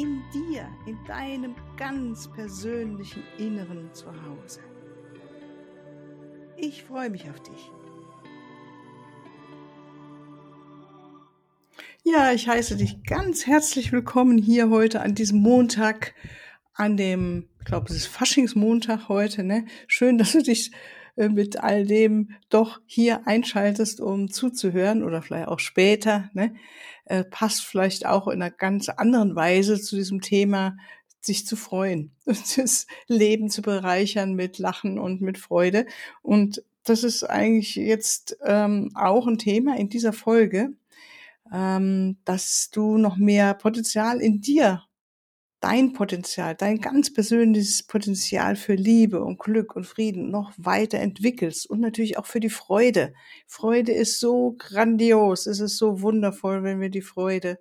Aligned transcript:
in 0.00 0.22
dir, 0.32 0.66
in 0.86 0.96
deinem 1.04 1.54
ganz 1.76 2.26
persönlichen 2.28 3.22
Inneren 3.36 3.92
zu 3.92 4.06
Hause. 4.06 4.60
Ich 6.56 6.84
freue 6.84 7.10
mich 7.10 7.28
auf 7.28 7.38
dich. 7.40 7.70
Ja, 12.02 12.32
ich 12.32 12.48
heiße 12.48 12.76
dich 12.76 13.04
ganz 13.04 13.46
herzlich 13.46 13.92
willkommen 13.92 14.38
hier 14.38 14.70
heute 14.70 15.02
an 15.02 15.14
diesem 15.14 15.40
Montag, 15.40 16.14
an 16.72 16.96
dem, 16.96 17.50
ich 17.58 17.66
glaube, 17.66 17.90
es 17.90 17.96
ist 17.96 18.06
Faschingsmontag 18.06 19.10
heute, 19.10 19.44
ne? 19.44 19.66
Schön, 19.86 20.16
dass 20.16 20.32
du 20.32 20.42
dich 20.42 20.70
mit 21.28 21.62
all 21.62 21.86
dem 21.86 22.30
doch 22.48 22.80
hier 22.86 23.26
einschaltest, 23.26 24.00
um 24.00 24.30
zuzuhören 24.30 25.02
oder 25.04 25.22
vielleicht 25.22 25.48
auch 25.48 25.58
später, 25.58 26.30
ne? 26.32 26.54
Äh, 27.04 27.24
passt 27.24 27.62
vielleicht 27.62 28.06
auch 28.06 28.28
in 28.28 28.40
einer 28.40 28.52
ganz 28.52 28.88
anderen 28.88 29.34
Weise 29.34 29.80
zu 29.80 29.96
diesem 29.96 30.20
Thema, 30.20 30.76
sich 31.20 31.46
zu 31.46 31.56
freuen 31.56 32.12
und 32.24 32.58
das 32.58 32.86
Leben 33.06 33.50
zu 33.50 33.62
bereichern 33.62 34.34
mit 34.34 34.58
Lachen 34.58 34.98
und 34.98 35.20
mit 35.20 35.38
Freude. 35.38 35.86
Und 36.22 36.62
das 36.84 37.04
ist 37.04 37.24
eigentlich 37.24 37.74
jetzt 37.76 38.38
ähm, 38.44 38.90
auch 38.94 39.26
ein 39.26 39.38
Thema 39.38 39.76
in 39.76 39.88
dieser 39.88 40.12
Folge, 40.12 40.70
ähm, 41.52 42.18
dass 42.24 42.70
du 42.72 42.96
noch 42.96 43.16
mehr 43.16 43.54
Potenzial 43.54 44.20
in 44.20 44.40
dir 44.40 44.82
dein 45.60 45.92
Potenzial, 45.92 46.54
dein 46.54 46.80
ganz 46.80 47.12
persönliches 47.12 47.82
Potenzial 47.82 48.56
für 48.56 48.74
Liebe 48.74 49.22
und 49.22 49.38
Glück 49.38 49.76
und 49.76 49.86
Frieden 49.86 50.30
noch 50.30 50.52
weiter 50.56 50.98
entwickelst 50.98 51.68
und 51.68 51.80
natürlich 51.80 52.18
auch 52.18 52.26
für 52.26 52.40
die 52.40 52.50
Freude. 52.50 53.12
Freude 53.46 53.92
ist 53.92 54.20
so 54.20 54.56
grandios, 54.58 55.46
es 55.46 55.60
ist 55.60 55.76
so 55.76 56.00
wundervoll, 56.00 56.62
wenn 56.62 56.80
wir 56.80 56.88
die 56.88 57.02
Freude 57.02 57.58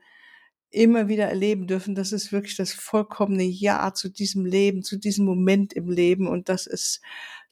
immer 0.72 1.08
wieder 1.08 1.26
erleben 1.26 1.68
dürfen. 1.68 1.96
Das 1.96 2.12
ist 2.12 2.32
wirklich 2.32 2.56
das 2.56 2.72
vollkommene 2.72 3.44
Ja 3.44 3.94
zu 3.94 4.10
diesem 4.10 4.46
Leben, 4.46 4.84
zu 4.84 4.98
diesem 4.98 5.26
Moment 5.26 5.74
im 5.74 5.90
Leben 5.90 6.28
und 6.28 6.48
das 6.48 6.68
ist 6.68 7.02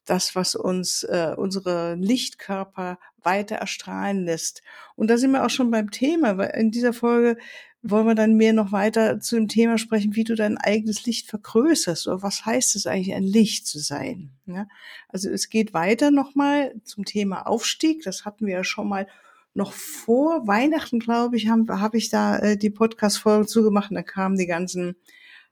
das, 0.06 0.36
was 0.36 0.56
uns 0.56 1.04
äh, 1.04 1.34
unsere 1.38 1.96
Lichtkörper 1.96 2.98
weiter 3.22 3.58
erstrahlen 3.58 4.24
lässt. 4.24 4.62
Und 4.96 5.10
da 5.10 5.18
sind 5.18 5.32
wir 5.32 5.46
auch 5.46 5.50
schon 5.50 5.70
beim 5.70 5.92
Thema, 5.92 6.38
weil 6.38 6.52
in 6.56 6.72
dieser 6.72 6.94
Folge 6.94 7.38
wollen 7.84 8.08
wir 8.08 8.16
dann 8.16 8.36
mehr 8.36 8.54
noch 8.54 8.72
weiter 8.72 9.20
zu 9.20 9.36
dem 9.36 9.48
Thema 9.48 9.78
sprechen, 9.78 10.16
wie 10.16 10.24
du 10.24 10.36
dein 10.36 10.58
eigenes 10.58 11.06
Licht 11.06 11.30
vergrößerst 11.30 12.08
oder 12.08 12.24
was 12.24 12.46
heißt 12.46 12.76
es 12.76 12.88
eigentlich, 12.88 13.14
ein 13.14 13.24
Licht 13.24 13.68
zu 13.68 13.80
sein. 13.80 14.32
Ja? 14.46 14.68
Also 15.10 15.30
es 15.30 15.50
geht 15.50 15.74
weiter 15.74 16.12
nochmal 16.12 16.74
zum 16.84 17.06
Thema 17.06 17.48
Aufstieg. 17.48 18.04
Das 18.04 18.26
hatten 18.26 18.46
wir 18.46 18.54
ja 18.54 18.64
schon 18.64 18.90
mal 18.90 19.08
noch 19.54 19.74
vor 19.74 20.48
Weihnachten, 20.48 21.00
glaube 21.00 21.36
ich, 21.36 21.50
habe 21.50 21.82
hab 21.82 21.96
ich 21.96 22.10
da 22.10 22.38
äh, 22.38 22.58
die 22.58 22.70
Podcast-Folge 22.70 23.48
zugemacht 23.48 23.92
da 23.92 24.04
kamen 24.04 24.38
die 24.38 24.46
ganzen 24.46 24.96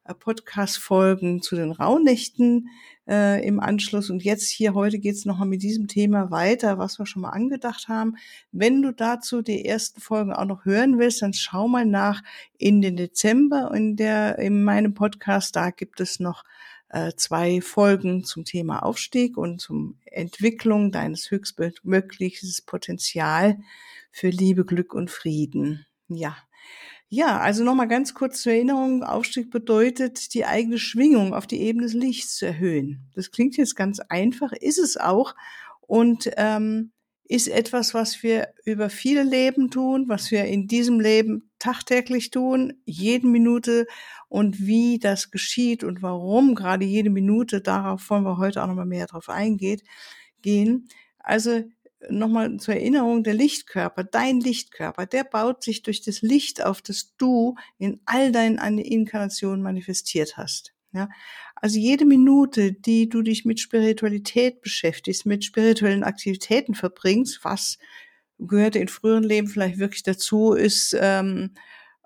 äh, 0.04 0.14
Podcast-Folgen 0.14 1.42
zu 1.42 1.56
den 1.56 1.72
Rauhnächten 1.72 2.70
äh, 3.08 3.46
im 3.46 3.60
Anschluss. 3.60 4.10
Und 4.10 4.24
jetzt 4.24 4.50
hier 4.50 4.74
heute 4.74 5.00
geht 5.00 5.16
es 5.16 5.26
nochmal 5.26 5.48
mit 5.48 5.64
diesem 5.64 5.88
Thema 5.88 6.32
weiter, 6.32 6.78
was 6.78 7.00
wir 7.00 7.06
schon 7.06 7.22
mal 7.22 7.30
angedacht 7.30 7.88
haben. 7.88 8.16
Wenn 8.52 8.82
du 8.82 8.92
dazu 8.92 9.42
die 9.42 9.66
ersten 9.66 10.02
Folgen 10.02 10.34
auch 10.34 10.46
noch 10.46 10.66
hören 10.66 11.00
willst, 11.00 11.22
dann 11.22 11.34
schau 11.34 11.68
mal 11.68 11.86
nach 11.86 12.22
in 12.58 12.82
den 12.82 12.96
Dezember 12.98 13.72
in 13.74 13.96
der 13.96 14.40
in 14.40 14.64
meinem 14.64 14.94
Podcast. 14.94 15.56
Da 15.56 15.72
gibt 15.72 16.00
es 16.00 16.20
noch 16.20 16.44
äh, 16.90 17.14
zwei 17.16 17.62
Folgen 17.62 18.24
zum 18.24 18.46
Thema 18.46 18.84
Aufstieg 18.84 19.38
und 19.38 19.60
zum 19.60 20.00
Entwicklung 20.06 20.92
deines 20.92 21.30
höchstmöglichen 21.32 22.50
Potenzial 22.66 23.60
für 24.12 24.30
Liebe, 24.30 24.66
Glück 24.66 24.94
und 24.94 25.12
Frieden. 25.12 25.86
Ja, 26.08 26.38
ja, 27.10 27.40
also 27.40 27.64
nochmal 27.64 27.88
ganz 27.88 28.14
kurz 28.14 28.42
zur 28.42 28.54
Erinnerung. 28.54 29.04
Aufstieg 29.04 29.52
bedeutet, 29.52 30.34
die 30.34 30.46
eigene 30.46 30.80
Schwingung 30.80 31.34
auf 31.34 31.48
die 31.48 31.62
Ebene 31.62 31.86
des 31.86 31.94
Lichts 31.94 32.36
zu 32.38 32.48
erhöhen. 32.48 33.10
Das 33.14 33.32
klingt 33.32 33.58
jetzt 33.58 33.76
ganz 33.76 34.00
einfach, 34.00 34.52
ist 34.52 34.80
es 34.80 34.98
auch. 34.98 35.36
Und 35.82 36.32
ähm, 36.38 36.92
ist 37.28 37.48
etwas, 37.48 37.94
was 37.94 38.22
wir 38.22 38.50
über 38.66 38.90
viele 38.90 39.24
Leben 39.24 39.72
tun, 39.72 40.08
was 40.08 40.30
wir 40.30 40.46
in 40.46 40.68
diesem 40.68 41.00
Leben 41.00 41.50
tagtäglich 41.60 42.30
tun, 42.30 42.74
jede 42.86 43.28
Minute 43.28 43.88
und 44.30 44.66
wie 44.66 45.00
das 45.00 45.32
geschieht 45.32 45.84
und 45.84 46.02
warum 46.04 46.54
gerade 46.54 46.86
jede 46.86 47.10
Minute, 47.10 47.62
darauf 47.62 48.10
wollen 48.10 48.24
wir 48.24 48.38
heute 48.38 48.62
auch 48.62 48.68
nochmal 48.68 48.86
mehr 48.86 49.08
drauf 49.08 49.30
eingehen, 49.30 49.82
gehen. 50.42 50.88
Also 51.18 51.64
nochmal 52.10 52.58
zur 52.58 52.76
Erinnerung, 52.76 53.24
der 53.24 53.34
Lichtkörper, 53.34 54.04
dein 54.04 54.40
Lichtkörper, 54.40 55.06
der 55.06 55.24
baut 55.24 55.64
sich 55.64 55.84
durch 55.84 56.02
das 56.02 56.22
Licht 56.22 56.64
auf, 56.64 56.82
das 56.82 57.16
du 57.18 57.56
in 57.78 58.02
all 58.06 58.32
deinen 58.32 58.78
Inkarnationen 58.78 59.62
manifestiert 59.62 60.38
hast. 60.38 60.74
Ja, 60.94 61.10
also 61.56 61.78
jede 61.78 62.06
Minute, 62.06 62.72
die 62.72 63.10
du 63.10 63.22
dich 63.22 63.44
mit 63.44 63.60
Spiritualität 63.60 64.62
beschäftigst, 64.62 65.26
mit 65.26 65.44
spirituellen 65.44 66.04
Aktivitäten 66.04 66.74
verbringst, 66.74 67.44
was 67.44 67.80
gehörte 68.40 68.80
in 68.80 68.88
früheren 68.88 69.24
Leben 69.24 69.48
vielleicht 69.48 69.78
wirklich 69.78 70.04
dazu, 70.04 70.54
ist 70.54 70.96
ähm, 71.00 71.52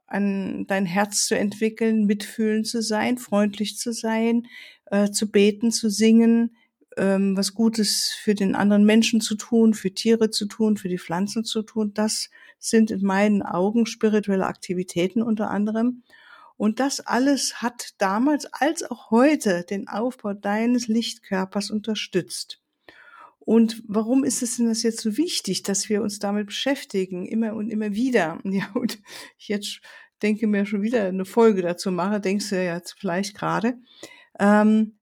an 0.07 0.65
dein 0.67 0.87
Herz 0.87 1.27
zu 1.27 1.37
entwickeln, 1.37 2.05
mitfühlend 2.05 2.67
zu 2.67 2.81
sein, 2.81 3.17
freundlich 3.17 3.77
zu 3.77 3.93
sein, 3.93 4.47
äh, 4.87 5.11
zu 5.11 5.29
beten, 5.29 5.71
zu 5.71 5.89
singen, 5.89 6.55
ähm, 6.97 7.37
was 7.37 7.53
Gutes 7.53 8.11
für 8.11 8.35
den 8.35 8.55
anderen 8.55 8.85
Menschen 8.85 9.21
zu 9.21 9.35
tun, 9.35 9.73
für 9.73 9.93
Tiere 9.93 10.29
zu 10.29 10.45
tun, 10.45 10.77
für 10.77 10.89
die 10.89 10.99
Pflanzen 10.99 11.43
zu 11.43 11.61
tun. 11.61 11.93
Das 11.93 12.29
sind 12.57 12.91
in 12.91 13.01
meinen 13.01 13.41
Augen 13.41 13.85
spirituelle 13.85 14.47
Aktivitäten 14.47 15.21
unter 15.21 15.49
anderem. 15.49 16.03
Und 16.57 16.81
das 16.81 16.99
alles 16.99 17.61
hat 17.61 17.93
damals 17.99 18.45
als 18.53 18.83
auch 18.83 19.11
heute 19.11 19.63
den 19.63 19.87
Aufbau 19.87 20.33
deines 20.33 20.87
Lichtkörpers 20.87 21.71
unterstützt. 21.71 22.61
Und 23.39 23.81
warum 23.87 24.23
ist 24.23 24.43
es 24.43 24.57
denn 24.57 24.67
das 24.67 24.83
jetzt 24.83 24.99
so 24.99 25.17
wichtig, 25.17 25.63
dass 25.63 25.89
wir 25.89 26.03
uns 26.03 26.19
damit 26.19 26.47
beschäftigen, 26.47 27.25
immer 27.25 27.55
und 27.55 27.69
immer 27.69 27.93
wieder? 27.93 28.39
Ja, 28.43 28.69
und 28.73 28.99
ich 29.37 29.47
jetzt 29.47 29.79
denke 30.21 30.47
mir 30.47 30.65
schon 30.65 30.81
wieder 30.81 31.05
eine 31.05 31.25
Folge 31.25 31.61
dazu 31.61 31.91
mache, 31.91 32.19
denkst 32.19 32.49
du 32.49 32.63
ja 32.63 32.75
jetzt 32.75 32.95
vielleicht 32.99 33.35
gerade. 33.35 33.79
Ähm, 34.37 34.98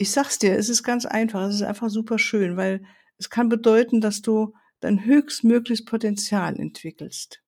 ich 0.00 0.12
sag's 0.12 0.38
dir, 0.38 0.56
es 0.56 0.68
ist 0.68 0.84
ganz 0.84 1.06
einfach, 1.06 1.48
es 1.48 1.56
ist 1.56 1.62
einfach 1.62 1.90
super 1.90 2.18
schön, 2.18 2.56
weil 2.56 2.84
es 3.18 3.30
kann 3.30 3.48
bedeuten, 3.48 4.00
dass 4.00 4.22
du 4.22 4.54
dein 4.80 5.04
höchstmögliches 5.04 5.84
Potenzial 5.84 6.58
entwickelst. 6.58 7.42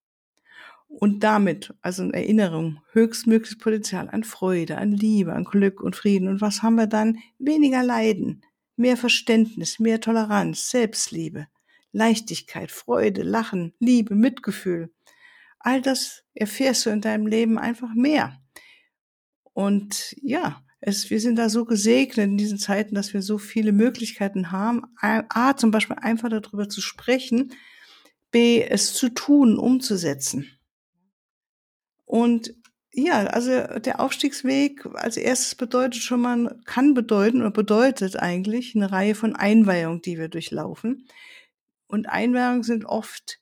Und 0.89 1.23
damit, 1.23 1.73
also 1.81 2.03
in 2.03 2.13
Erinnerung, 2.13 2.81
höchstmögliches 2.91 3.59
Potenzial 3.59 4.09
an 4.11 4.25
Freude, 4.25 4.79
an 4.79 4.91
Liebe, 4.91 5.33
an 5.33 5.45
Glück 5.45 5.81
und 5.81 5.95
Frieden. 5.95 6.27
Und 6.27 6.41
was 6.41 6.65
haben 6.65 6.75
wir 6.75 6.89
dann? 6.89 7.19
Weniger 7.39 7.85
Leiden, 7.85 8.43
mehr 8.75 8.97
Verständnis, 8.97 9.79
mehr 9.79 10.01
Toleranz, 10.01 10.71
Selbstliebe, 10.71 11.47
Leichtigkeit, 11.93 12.73
Freude, 12.73 13.23
Lachen, 13.23 13.73
Liebe, 13.79 14.17
Mitgefühl. 14.17 14.93
All 15.61 15.81
das 15.81 16.25
erfährst 16.35 16.87
du 16.87 16.91
in 16.91 17.01
deinem 17.01 17.29
Leben 17.29 17.59
einfach 17.59 17.95
mehr. 17.95 18.41
Und 19.53 20.17
ja, 20.21 20.65
es, 20.81 21.11
wir 21.11 21.21
sind 21.21 21.37
da 21.37 21.49
so 21.49 21.65
gesegnet 21.65 22.27
in 22.27 22.37
diesen 22.39 22.59
Zeiten, 22.59 22.95
dass 22.95 23.13
wir 23.13 23.23
so 23.23 23.39
viele 23.39 23.73
Möglichkeiten 23.73 24.51
haben. 24.51 24.83
A, 25.01 25.57
zum 25.57 25.71
Beispiel 25.71 25.97
einfach 26.01 26.31
darüber 26.31 26.69
zu 26.69 26.81
sprechen. 26.81 27.53
B, 28.31 28.63
es 28.63 28.95
zu 28.95 29.11
tun, 29.11 29.59
umzusetzen. 29.59 30.47
Und 32.07 32.55
ja, 32.93 33.27
also 33.27 33.51
der 33.79 34.01
Aufstiegsweg 34.01 34.87
als 34.95 35.17
erstes 35.17 35.55
bedeutet 35.55 36.03
schon 36.03 36.23
mal, 36.23 36.59
kann 36.65 36.95
bedeuten 36.95 37.41
oder 37.41 37.51
bedeutet 37.51 38.17
eigentlich 38.17 38.75
eine 38.75 38.91
Reihe 38.91 39.15
von 39.15 39.37
Einweihungen, 39.37 40.03
die 40.03 40.19
wir 40.19 40.29
durchlaufen. 40.29 41.07
Und 41.87 42.09
Einweihungen 42.09 42.63
sind 42.63 42.85
oft 42.85 43.41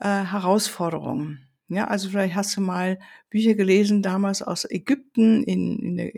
äh, 0.00 0.24
Herausforderungen. 0.24 1.43
Ja, 1.68 1.86
also 1.86 2.10
vielleicht 2.10 2.34
hast 2.34 2.56
du 2.56 2.60
mal 2.60 2.98
Bücher 3.30 3.54
gelesen 3.54 4.02
damals 4.02 4.42
aus 4.42 4.70
Ägypten 4.70 5.42
in, 5.44 5.78
in 5.78 5.96
der 5.96 6.12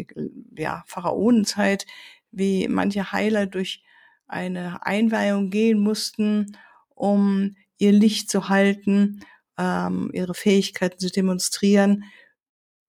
ja, 0.56 0.84
Pharaonenzeit, 0.86 1.86
wie 2.32 2.66
manche 2.68 3.12
Heiler 3.12 3.46
durch 3.46 3.82
eine 4.26 4.84
Einweihung 4.84 5.50
gehen 5.50 5.78
mussten, 5.78 6.56
um 6.94 7.56
ihr 7.78 7.92
Licht 7.92 8.28
zu 8.28 8.48
halten, 8.48 9.20
ähm, 9.56 10.10
ihre 10.12 10.34
Fähigkeiten 10.34 10.98
zu 10.98 11.10
demonstrieren. 11.10 12.04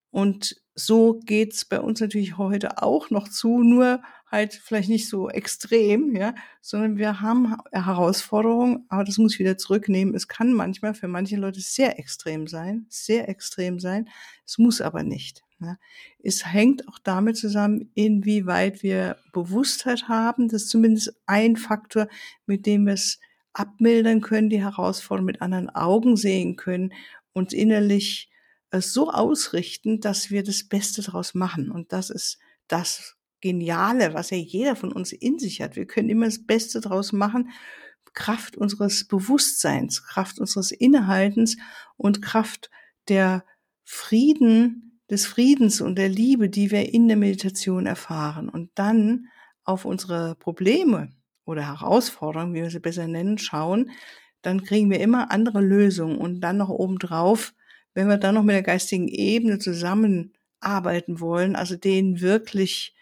Und 0.09 0.59
so 0.73 1.19
geht's 1.25 1.65
bei 1.65 1.79
uns 1.79 2.01
natürlich 2.01 2.37
heute 2.37 2.81
auch 2.81 3.09
noch 3.11 3.27
zu, 3.27 3.61
nur 3.61 4.01
halt 4.29 4.53
vielleicht 4.53 4.89
nicht 4.89 5.07
so 5.07 5.29
extrem, 5.29 6.15
ja, 6.15 6.35
sondern 6.61 6.97
wir 6.97 7.21
haben 7.21 7.55
Herausforderungen, 7.71 8.85
aber 8.89 9.03
das 9.03 9.17
muss 9.17 9.33
ich 9.33 9.39
wieder 9.39 9.57
zurücknehmen. 9.57 10.15
Es 10.15 10.27
kann 10.27 10.51
manchmal 10.53 10.93
für 10.93 11.07
manche 11.07 11.37
Leute 11.37 11.61
sehr 11.61 11.97
extrem 11.97 12.47
sein, 12.47 12.85
sehr 12.89 13.29
extrem 13.29 13.79
sein. 13.79 14.09
Es 14.45 14.57
muss 14.57 14.81
aber 14.81 15.03
nicht. 15.03 15.43
Ja. 15.59 15.77
Es 16.21 16.45
hängt 16.45 16.87
auch 16.87 16.99
damit 16.99 17.37
zusammen, 17.37 17.89
inwieweit 17.95 18.83
wir 18.83 19.17
Bewusstheit 19.31 20.07
haben. 20.07 20.49
Das 20.49 20.63
ist 20.63 20.69
zumindest 20.69 21.15
ein 21.25 21.55
Faktor, 21.55 22.07
mit 22.45 22.65
dem 22.65 22.85
wir 22.85 22.93
es 22.93 23.19
abmildern 23.53 24.21
können, 24.21 24.49
die 24.49 24.61
Herausforderung 24.61 25.25
mit 25.25 25.41
anderen 25.41 25.69
Augen 25.69 26.15
sehen 26.15 26.57
können 26.57 26.93
und 27.33 27.53
innerlich 27.53 28.29
es 28.69 28.93
so 28.93 29.09
ausrichten, 29.09 29.99
dass 29.99 30.29
wir 30.29 30.43
das 30.43 30.65
Beste 30.65 31.01
daraus 31.01 31.33
machen. 31.33 31.71
Und 31.71 31.91
das 31.91 32.09
ist 32.09 32.37
das 32.67 33.16
Geniale, 33.41 34.13
was 34.13 34.29
ja 34.29 34.37
jeder 34.37 34.75
von 34.75 34.91
uns 34.91 35.11
in 35.11 35.39
sich 35.39 35.61
hat. 35.61 35.75
Wir 35.75 35.85
können 35.85 36.09
immer 36.09 36.25
das 36.25 36.45
Beste 36.45 36.81
daraus 36.81 37.13
machen. 37.13 37.49
Kraft 38.13 38.57
unseres 38.57 39.07
Bewusstseins, 39.07 40.03
Kraft 40.03 40.39
unseres 40.39 40.71
Innehaltens 40.71 41.57
und 41.97 42.21
Kraft 42.21 42.71
der 43.09 43.45
Frieden, 43.83 44.99
des 45.09 45.25
Friedens 45.25 45.79
und 45.79 45.97
der 45.97 46.09
Liebe, 46.09 46.49
die 46.49 46.71
wir 46.71 46.93
in 46.93 47.07
der 47.07 47.15
Meditation 47.15 47.85
erfahren. 47.85 48.49
Und 48.49 48.71
dann 48.75 49.27
auf 49.63 49.85
unsere 49.85 50.35
Probleme 50.35 51.09
oder 51.45 51.65
Herausforderungen, 51.65 52.53
wie 52.53 52.61
wir 52.61 52.69
sie 52.69 52.79
besser 52.79 53.07
nennen, 53.07 53.37
schauen, 53.37 53.91
dann 54.41 54.63
kriegen 54.63 54.89
wir 54.89 54.99
immer 54.99 55.31
andere 55.31 55.61
Lösungen 55.61 56.17
und 56.17 56.41
dann 56.41 56.57
noch 56.57 56.69
obendrauf 56.69 57.53
wenn 57.97 58.09
wir 58.09 58.17
dann 58.17 58.35
noch 58.35 58.43
mit 58.43 58.53
der 58.53 58.61
geistigen 58.61 59.07
Ebene 59.07 59.57
zusammenarbeiten 59.57 61.19
wollen, 61.19 61.55
also 61.55 61.75
den 61.75 62.21
wirklich, 62.21 62.95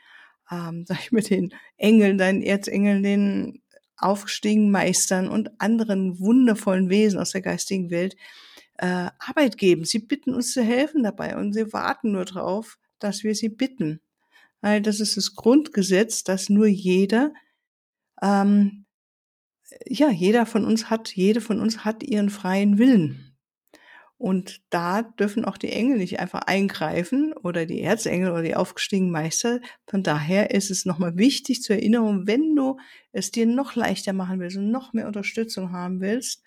ähm, 0.52 0.86
sag 0.88 1.00
ich 1.00 1.12
mit 1.12 1.30
den 1.30 1.54
Engeln, 1.78 2.18
deinen 2.18 2.42
Erzengeln, 2.42 3.04
den 3.04 3.62
aufgestiegenen 3.98 4.72
Meistern 4.72 5.30
und 5.30 5.60
anderen 5.60 6.20
wundervollen 6.20 6.90
Wesen 6.90 7.20
aus 7.20 7.32
der 7.32 7.42
geistigen 7.42 7.90
Welt 7.92 8.16
äh, 8.78 9.10
Arbeit 9.20 9.58
geben. 9.58 9.86
Sie 9.86 10.00
bitten 10.00 10.34
uns 10.34 10.52
zu 10.52 10.62
helfen 10.64 11.04
dabei 11.04 11.38
und 11.38 11.54
sie 11.54 11.72
warten 11.72 12.12
nur 12.12 12.26
darauf, 12.26 12.78
dass 13.00 13.24
wir 13.24 13.36
sie 13.36 13.50
bitten. 13.50 14.02
Weil 14.62 14.82
das 14.82 15.00
ist 15.00 15.16
das 15.16 15.36
Grundgesetz, 15.36 16.24
dass 16.24 16.50
nur 16.50 16.68
jeder, 16.68 17.34
ähm, 18.22 18.86
ja, 19.86 20.10
jeder 20.10 20.46
von 20.46 20.66
uns 20.66 20.90
hat, 20.90 21.16
jede 21.16 21.40
von 21.40 21.60
uns 21.60 21.86
hat 21.86 22.04
ihren 22.04 22.30
freien 22.30 22.78
Willen. 22.78 23.25
Und 24.18 24.62
da 24.70 25.02
dürfen 25.02 25.44
auch 25.44 25.58
die 25.58 25.72
Engel 25.72 25.98
nicht 25.98 26.20
einfach 26.20 26.42
eingreifen 26.42 27.34
oder 27.34 27.66
die 27.66 27.82
Erzengel 27.82 28.32
oder 28.32 28.44
die 28.44 28.56
aufgestiegenen 28.56 29.12
Meister. 29.12 29.60
Von 29.88 30.04
daher 30.04 30.52
ist 30.52 30.72
es 30.72 30.86
nochmal 30.86 31.18
wichtig 31.18 31.62
zur 31.62 31.76
Erinnerung, 31.76 32.26
wenn 32.26 32.56
du 32.56 32.78
es 33.12 33.32
dir 33.32 33.46
noch 33.46 33.76
leichter 33.76 34.14
machen 34.14 34.40
willst 34.40 34.56
und 34.58 34.72
noch 34.72 34.94
mehr 34.94 35.08
Unterstützung 35.08 35.74
haben 35.74 36.00
willst, 36.00 36.44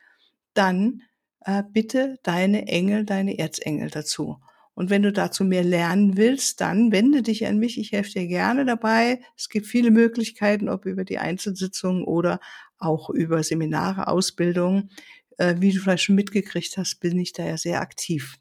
dann 0.55 1.03
äh, 1.45 1.63
bitte 1.71 2.19
deine 2.23 2.69
Engel, 2.69 3.05
deine 3.05 3.39
Erzengel 3.39 3.91
dazu. 3.91 4.39
Und 4.75 4.91
wenn 4.91 5.03
du 5.03 5.13
dazu 5.13 5.45
mehr 5.45 5.65
lernen 5.65 6.17
willst, 6.17 6.61
dann 6.61 6.93
wende 6.93 7.23
dich 7.23 7.47
an 7.47 7.59
mich. 7.59 7.79
Ich 7.79 7.93
helfe 7.93 8.13
dir 8.13 8.29
gerne 8.29 8.65
dabei. 8.65 9.21
Es 9.37 9.49
gibt 9.49 9.67
viele 9.67 9.91
Möglichkeiten, 9.91 10.69
ob 10.69 10.87
über 10.87 11.05
die 11.05 11.19
Einzelsitzungen 11.19 12.05
oder 12.05 12.39
auch 12.79 13.11
über 13.11 13.43
Seminare, 13.43 14.07
Ausbildungen 14.07 14.91
wie 15.39 15.73
du 15.73 15.81
vielleicht 15.81 16.05
schon 16.05 16.15
mitgekriegt 16.17 16.77
hast, 16.77 17.01
bin 17.01 17.19
ich 17.19 17.33
da 17.33 17.45
ja 17.45 17.57
sehr 17.57 17.81
aktiv. 17.81 18.37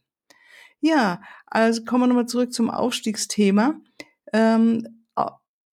Ja, 0.80 1.22
also 1.46 1.84
kommen 1.86 2.04
wir 2.04 2.08
nochmal 2.08 2.28
zurück 2.28 2.54
zum 2.54 2.70
Aufstiegsthema. 2.70 3.80
Ähm, 4.34 4.88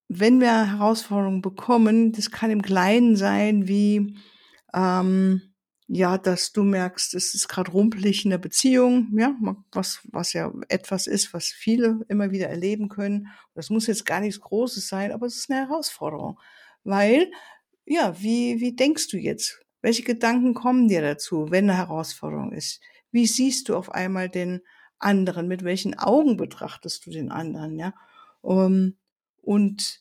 wenn 0.08 0.40
wir 0.40 0.72
Herausforderungen 0.72 1.42
bekommen, 1.42 2.12
das 2.12 2.30
kann 2.30 2.50
im 2.50 2.62
Kleinen 2.62 3.16
sein, 3.16 3.68
wie 3.68 4.16
ähm, 4.74 5.54
ja, 5.86 6.16
dass 6.16 6.52
du 6.52 6.62
merkst, 6.62 7.14
es 7.14 7.34
ist 7.34 7.48
gerade 7.48 7.70
rumpelig 7.70 8.24
in 8.24 8.30
der 8.30 8.38
Beziehung, 8.38 9.08
ja, 9.18 9.36
was, 9.72 10.00
was 10.10 10.32
ja 10.32 10.52
etwas 10.68 11.06
ist, 11.06 11.34
was 11.34 11.46
viele 11.46 12.00
immer 12.08 12.30
wieder 12.30 12.48
erleben 12.48 12.88
können. 12.88 13.28
Das 13.54 13.68
muss 13.70 13.86
jetzt 13.86 14.06
gar 14.06 14.20
nichts 14.20 14.40
Großes 14.40 14.88
sein, 14.88 15.12
aber 15.12 15.26
es 15.26 15.36
ist 15.36 15.50
eine 15.50 15.66
Herausforderung. 15.66 16.40
Weil, 16.84 17.30
ja, 17.84 18.18
wie, 18.20 18.60
wie 18.60 18.74
denkst 18.74 19.08
du 19.08 19.18
jetzt? 19.18 19.60
Welche 19.84 20.02
Gedanken 20.02 20.54
kommen 20.54 20.88
dir 20.88 21.02
dazu, 21.02 21.50
wenn 21.50 21.68
eine 21.68 21.76
Herausforderung 21.76 22.52
ist? 22.52 22.80
Wie 23.12 23.26
siehst 23.26 23.68
du 23.68 23.76
auf 23.76 23.92
einmal 23.92 24.30
den 24.30 24.62
anderen? 24.98 25.46
Mit 25.46 25.62
welchen 25.62 25.92
Augen 25.92 26.38
betrachtest 26.38 27.04
du 27.04 27.10
den 27.10 27.30
anderen? 27.30 27.78
Ja? 27.78 27.92
Um, 28.40 28.96
und 29.42 30.00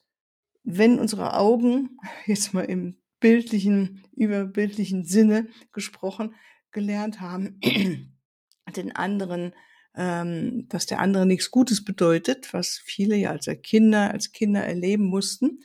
wenn 0.63 0.99
unsere 0.99 1.35
Augen, 1.35 1.97
jetzt 2.25 2.53
mal 2.53 2.63
im 2.63 2.95
bildlichen, 3.19 4.05
überbildlichen 4.15 5.03
Sinne 5.03 5.49
gesprochen, 5.73 6.33
gelernt 6.71 7.19
haben, 7.19 7.59
den 8.77 8.95
anderen, 8.95 9.51
ähm, 9.95 10.65
dass 10.69 10.85
der 10.85 10.99
andere 10.99 11.25
nichts 11.25 11.51
Gutes 11.51 11.83
bedeutet, 11.83 12.53
was 12.53 12.81
viele 12.85 13.17
ja 13.17 13.31
als 13.31 13.49
Kinder, 13.63 14.11
als 14.11 14.31
Kinder 14.31 14.63
erleben 14.63 15.03
mussten, 15.03 15.59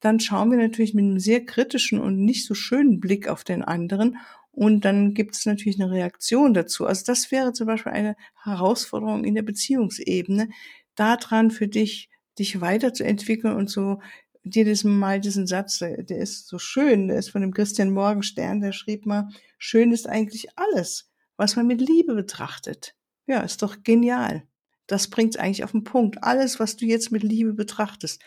dann 0.00 0.20
schauen 0.20 0.50
wir 0.50 0.58
natürlich 0.58 0.94
mit 0.94 1.04
einem 1.04 1.18
sehr 1.18 1.44
kritischen 1.44 2.00
und 2.00 2.24
nicht 2.24 2.46
so 2.46 2.54
schönen 2.54 3.00
Blick 3.00 3.28
auf 3.28 3.44
den 3.44 3.62
anderen 3.62 4.18
und 4.52 4.84
dann 4.84 5.14
gibt 5.14 5.36
es 5.36 5.46
natürlich 5.46 5.80
eine 5.80 5.90
Reaktion 5.90 6.52
dazu. 6.52 6.86
Also 6.86 7.04
das 7.06 7.30
wäre 7.30 7.52
zum 7.52 7.66
Beispiel 7.66 7.92
eine 7.92 8.16
Herausforderung 8.42 9.24
in 9.24 9.34
der 9.34 9.42
Beziehungsebene, 9.42 10.48
daran 10.94 11.50
für 11.50 11.68
dich, 11.68 12.10
dich 12.38 12.60
weiterzuentwickeln 12.60 13.54
und 13.54 13.70
so 13.70 14.00
jedes 14.42 14.84
Mal 14.84 15.20
diesen 15.20 15.46
Satz, 15.46 15.78
der 15.78 16.18
ist 16.18 16.48
so 16.48 16.58
schön, 16.58 17.08
der 17.08 17.18
ist 17.18 17.30
von 17.30 17.42
dem 17.42 17.52
Christian 17.52 17.90
Morgenstern, 17.90 18.60
der 18.60 18.72
schrieb 18.72 19.06
mal, 19.06 19.28
schön 19.58 19.92
ist 19.92 20.08
eigentlich 20.08 20.48
alles, 20.56 21.10
was 21.36 21.56
man 21.56 21.66
mit 21.66 21.80
Liebe 21.80 22.14
betrachtet. 22.14 22.94
Ja, 23.26 23.40
ist 23.40 23.62
doch 23.62 23.82
genial. 23.82 24.44
Das 24.86 25.08
bringt 25.08 25.38
eigentlich 25.38 25.64
auf 25.64 25.72
den 25.72 25.84
Punkt. 25.84 26.24
Alles, 26.24 26.58
was 26.58 26.76
du 26.76 26.86
jetzt 26.86 27.12
mit 27.12 27.22
Liebe 27.22 27.52
betrachtest, 27.52 28.22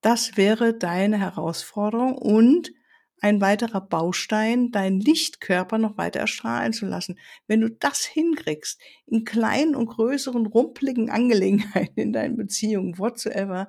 das 0.00 0.36
wäre 0.36 0.74
deine 0.74 1.18
Herausforderung 1.18 2.16
und 2.16 2.72
ein 3.20 3.40
weiterer 3.40 3.80
Baustein, 3.80 4.70
deinen 4.70 5.00
Lichtkörper 5.00 5.78
noch 5.78 5.96
weiter 5.96 6.20
erstrahlen 6.20 6.72
zu 6.72 6.86
lassen. 6.86 7.18
Wenn 7.46 7.62
du 7.62 7.70
das 7.70 8.04
hinkriegst, 8.04 8.80
in 9.06 9.24
kleinen 9.24 9.74
und 9.74 9.86
größeren, 9.86 10.46
rumpeligen 10.46 11.10
Angelegenheiten 11.10 11.98
in 11.98 12.12
deinen 12.12 12.36
Beziehungen, 12.36 12.98
whatsoever, 12.98 13.68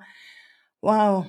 wow, 0.80 1.26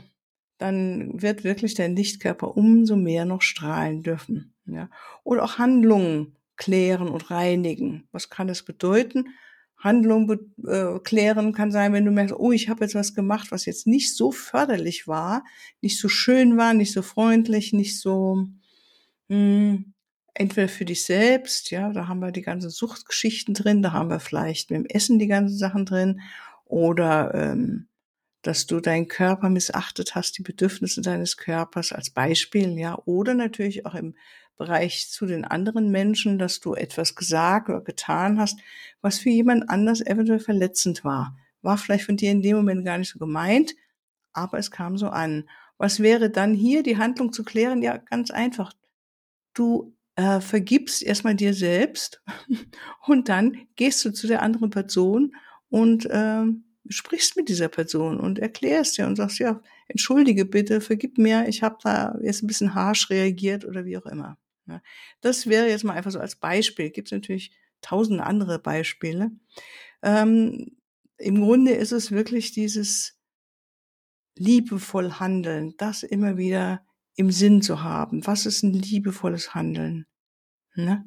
dann 0.57 1.21
wird 1.21 1.43
wirklich 1.43 1.73
dein 1.73 1.95
Lichtkörper 1.95 2.55
umso 2.57 2.95
mehr 2.95 3.25
noch 3.25 3.41
strahlen 3.41 4.03
dürfen. 4.03 4.53
Ja? 4.65 4.89
Oder 5.23 5.43
auch 5.43 5.57
Handlungen 5.57 6.35
klären 6.57 7.07
und 7.07 7.31
reinigen. 7.31 8.07
Was 8.11 8.29
kann 8.29 8.47
das 8.47 8.63
bedeuten? 8.63 9.29
Handlung 9.79 10.29
äh, 10.67 10.99
klären 10.99 11.53
kann 11.53 11.71
sein, 11.71 11.93
wenn 11.93 12.05
du 12.05 12.11
merkst, 12.11 12.35
oh, 12.37 12.51
ich 12.51 12.69
habe 12.69 12.83
jetzt 12.83 12.95
was 12.95 13.15
gemacht, 13.15 13.51
was 13.51 13.65
jetzt 13.65 13.87
nicht 13.87 14.15
so 14.15 14.31
förderlich 14.31 15.07
war, 15.07 15.43
nicht 15.81 15.99
so 15.99 16.09
schön 16.09 16.57
war, 16.57 16.73
nicht 16.73 16.91
so 16.91 17.01
freundlich, 17.01 17.73
nicht 17.73 17.99
so 17.99 18.47
mh, 19.29 19.35
hm, 19.35 19.93
entweder 20.33 20.67
für 20.67 20.85
dich 20.85 21.03
selbst, 21.05 21.71
ja, 21.71 21.91
da 21.91 22.07
haben 22.07 22.19
wir 22.19 22.31
die 22.31 22.41
ganzen 22.41 22.69
Suchtgeschichten 22.69 23.53
drin, 23.53 23.81
da 23.81 23.93
haben 23.93 24.09
wir 24.09 24.19
vielleicht 24.19 24.69
mit 24.69 24.79
dem 24.79 24.85
Essen 24.85 25.19
die 25.19 25.27
ganzen 25.27 25.57
Sachen 25.57 25.85
drin, 25.85 26.21
oder 26.69 27.33
ähm, 27.33 27.87
dass 28.41 28.65
du 28.67 28.79
deinen 28.79 29.07
Körper 29.07 29.49
missachtet 29.49 30.15
hast, 30.15 30.37
die 30.37 30.43
Bedürfnisse 30.43 31.01
deines 31.01 31.37
Körpers 31.37 31.91
als 31.91 32.09
Beispiel, 32.09 32.77
ja, 32.77 32.97
oder 33.05 33.33
natürlich 33.33 33.85
auch 33.85 33.95
im 33.95 34.15
Bereich 34.55 35.09
zu 35.09 35.25
den 35.25 35.45
anderen 35.45 35.89
Menschen, 35.89 36.37
dass 36.37 36.59
du 36.59 36.73
etwas 36.73 37.15
gesagt 37.15 37.69
oder 37.69 37.81
getan 37.81 38.39
hast, 38.39 38.59
was 39.01 39.19
für 39.19 39.29
jemand 39.29 39.69
anders 39.69 40.01
eventuell 40.01 40.39
verletzend 40.39 41.03
war. 41.03 41.37
War 41.61 41.77
vielleicht 41.77 42.05
von 42.05 42.17
dir 42.17 42.31
in 42.31 42.41
dem 42.41 42.57
Moment 42.57 42.85
gar 42.85 42.97
nicht 42.97 43.09
so 43.09 43.19
gemeint, 43.19 43.73
aber 44.33 44.57
es 44.57 44.69
kam 44.69 44.97
so 44.97 45.07
an. 45.07 45.49
Was 45.77 46.01
wäre 46.01 46.29
dann 46.29 46.53
hier 46.53 46.83
die 46.83 46.97
Handlung 46.97 47.31
zu 47.31 47.43
klären? 47.43 47.81
Ja, 47.81 47.97
ganz 47.97 48.31
einfach. 48.31 48.73
Du 49.53 49.95
äh, 50.15 50.41
vergibst 50.41 51.01
erstmal 51.01 51.35
dir 51.35 51.53
selbst 51.53 52.21
und 53.07 53.29
dann 53.29 53.67
gehst 53.75 54.03
du 54.03 54.11
zu 54.11 54.27
der 54.27 54.41
anderen 54.41 54.69
Person 54.69 55.35
und 55.69 56.05
äh, 56.05 56.43
sprichst 56.87 57.35
mit 57.35 57.49
dieser 57.49 57.67
Person 57.67 58.19
und 58.19 58.39
erklärst 58.39 58.97
dir 58.97 59.05
und 59.07 59.15
sagst, 59.15 59.39
ja, 59.39 59.61
entschuldige 59.87 60.45
bitte, 60.45 60.81
vergib 60.81 61.17
mir, 61.17 61.47
ich 61.47 61.61
habe 61.61 61.77
da 61.83 62.17
jetzt 62.21 62.41
ein 62.41 62.47
bisschen 62.47 62.73
harsch 62.73 63.09
reagiert 63.09 63.65
oder 63.65 63.85
wie 63.85 63.97
auch 63.97 64.05
immer. 64.05 64.37
Ja, 64.67 64.81
das 65.21 65.47
wäre 65.47 65.67
jetzt 65.67 65.83
mal 65.83 65.93
einfach 65.93 66.11
so 66.11 66.19
als 66.19 66.35
Beispiel. 66.35 66.89
Gibt 66.91 67.09
es 67.09 67.11
natürlich 67.11 67.51
tausende 67.81 68.23
andere 68.23 68.59
Beispiele. 68.59 69.31
Ähm, 70.01 70.77
Im 71.17 71.41
Grunde 71.41 71.71
ist 71.71 71.91
es 71.91 72.11
wirklich 72.11 72.51
dieses 72.51 73.19
liebevoll 74.35 75.13
Handeln, 75.13 75.75
das 75.77 76.03
immer 76.03 76.37
wieder 76.37 76.85
im 77.15 77.31
Sinn 77.31 77.61
zu 77.61 77.83
haben. 77.83 78.25
Was 78.25 78.45
ist 78.45 78.63
ein 78.63 78.73
liebevolles 78.73 79.53
Handeln? 79.53 80.05
Ne? 80.75 81.05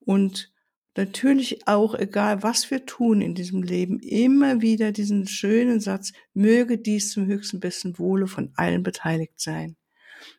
Und 0.00 0.52
natürlich 0.96 1.66
auch, 1.66 1.94
egal 1.94 2.42
was 2.42 2.70
wir 2.70 2.86
tun 2.86 3.20
in 3.20 3.34
diesem 3.34 3.62
Leben, 3.62 4.00
immer 4.00 4.60
wieder 4.60 4.92
diesen 4.92 5.26
schönen 5.26 5.80
Satz, 5.80 6.12
möge 6.34 6.78
dies 6.78 7.10
zum 7.12 7.26
höchsten 7.26 7.60
besten 7.60 7.98
Wohle 7.98 8.26
von 8.26 8.52
allen 8.56 8.82
beteiligt 8.82 9.40
sein. 9.40 9.76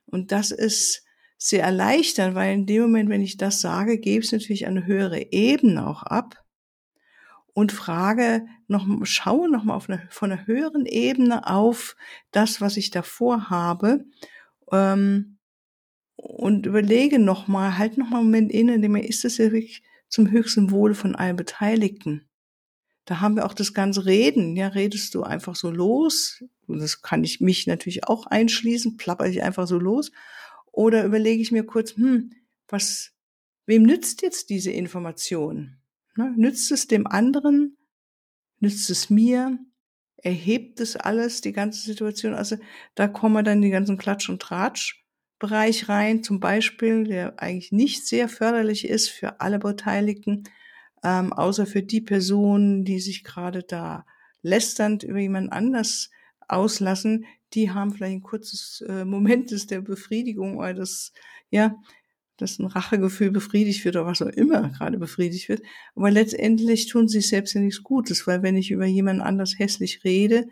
Und 0.05 0.31
das 0.31 0.51
ist 0.51 1.03
sehr 1.37 1.63
erleichternd, 1.63 2.35
weil 2.35 2.53
in 2.53 2.65
dem 2.65 2.83
Moment, 2.83 3.09
wenn 3.09 3.21
ich 3.21 3.37
das 3.37 3.61
sage, 3.61 3.99
gebe 3.99 4.23
es 4.23 4.31
natürlich 4.31 4.65
eine 4.65 4.85
höhere 4.85 5.31
Ebene 5.31 5.85
auch 5.87 6.03
ab 6.03 6.43
und 7.53 7.71
frage 7.71 8.45
noch, 8.67 8.87
schaue 9.03 9.49
noch 9.49 9.63
mal 9.63 9.75
auf 9.75 9.89
eine, 9.89 10.07
von 10.09 10.31
einer 10.31 10.47
höheren 10.47 10.85
Ebene 10.85 11.47
auf 11.47 11.95
das, 12.31 12.61
was 12.61 12.77
ich 12.77 12.89
davor 12.89 13.49
habe, 13.49 14.05
ähm, 14.71 15.37
und 16.17 16.65
überlege 16.65 17.19
noch 17.19 17.47
mal, 17.47 17.77
halt 17.77 17.97
noch 17.97 18.09
mal 18.09 18.17
einen 18.17 18.27
Moment 18.27 18.51
inne, 18.51 19.07
ist 19.07 19.23
es 19.23 19.37
ja 19.37 19.51
wirklich 19.51 19.83
zum 20.09 20.31
höchsten 20.31 20.71
Wohle 20.71 20.95
von 20.95 21.15
allen 21.15 21.35
Beteiligten. 21.35 22.29
Da 23.05 23.21
haben 23.21 23.37
wir 23.37 23.45
auch 23.45 23.53
das 23.53 23.73
ganze 23.73 24.05
Reden. 24.05 24.55
Ja, 24.57 24.67
redest 24.67 25.15
du 25.15 25.23
einfach 25.23 25.55
so 25.55 25.71
los? 25.71 26.43
Das 26.67 27.01
kann 27.01 27.23
ich 27.23 27.39
mich 27.39 27.65
natürlich 27.65 28.05
auch 28.05 28.25
einschließen, 28.25 28.97
plapper 28.97 29.27
ich 29.27 29.43
einfach 29.43 29.65
so 29.65 29.79
los. 29.79 30.11
Oder 30.73 31.05
überlege 31.05 31.41
ich 31.41 31.51
mir 31.51 31.63
kurz, 31.63 31.95
hm, 31.95 32.33
was, 32.67 33.13
wem 33.65 33.83
nützt 33.83 34.21
jetzt 34.21 34.49
diese 34.49 34.71
Information? 34.71 35.77
Ne? 36.17 36.33
Nützt 36.35 36.71
es 36.71 36.87
dem 36.87 37.07
anderen? 37.07 37.77
Nützt 38.59 38.89
es 38.89 39.09
mir? 39.09 39.57
Erhebt 40.17 40.81
es 40.81 40.97
alles, 40.97 41.41
die 41.41 41.53
ganze 41.53 41.81
Situation? 41.81 42.33
Also 42.33 42.57
da 42.95 43.07
kommen 43.07 43.45
dann 43.45 43.61
die 43.61 43.69
ganzen 43.69 43.97
Klatsch- 43.97 44.29
und 44.29 44.41
Tratsch-Bereich 45.39 45.89
rein, 45.89 46.23
zum 46.23 46.39
Beispiel, 46.39 47.05
der 47.05 47.39
eigentlich 47.41 47.71
nicht 47.71 48.07
sehr 48.07 48.29
förderlich 48.29 48.87
ist 48.87 49.09
für 49.09 49.39
alle 49.39 49.59
Beteiligten, 49.59 50.43
ähm, 51.03 51.33
außer 51.33 51.65
für 51.65 51.83
die 51.83 52.01
Personen, 52.01 52.83
die 52.83 52.99
sich 52.99 53.23
gerade 53.23 53.63
da 53.63 54.05
lästernd 54.41 55.03
über 55.03 55.19
jemand 55.19 55.51
anders 55.51 56.09
auslassen, 56.47 57.25
die 57.53 57.71
haben 57.71 57.91
vielleicht 57.91 58.15
ein 58.17 58.23
kurzes 58.23 58.83
äh, 58.87 59.05
Moment 59.05 59.51
des 59.51 59.67
der 59.67 59.81
Befriedigung 59.81 60.57
oder 60.57 60.73
das, 60.73 61.13
ja, 61.49 61.75
dass 62.37 62.59
ein 62.59 62.65
Rachegefühl 62.65 63.31
befriedigt 63.31 63.83
wird 63.85 63.95
oder 63.95 64.05
was 64.05 64.21
auch 64.21 64.27
immer 64.27 64.69
gerade 64.69 64.97
befriedigt 64.97 65.49
wird. 65.49 65.61
Aber 65.95 66.11
letztendlich 66.11 66.87
tun 66.87 67.07
sie 67.07 67.21
selbst 67.21 67.53
ja 67.53 67.61
nichts 67.61 67.83
Gutes, 67.83 68.27
weil 68.27 68.43
wenn 68.43 68.57
ich 68.57 68.71
über 68.71 68.85
jemanden 68.85 69.21
anders 69.21 69.57
hässlich 69.57 70.03
rede, 70.03 70.47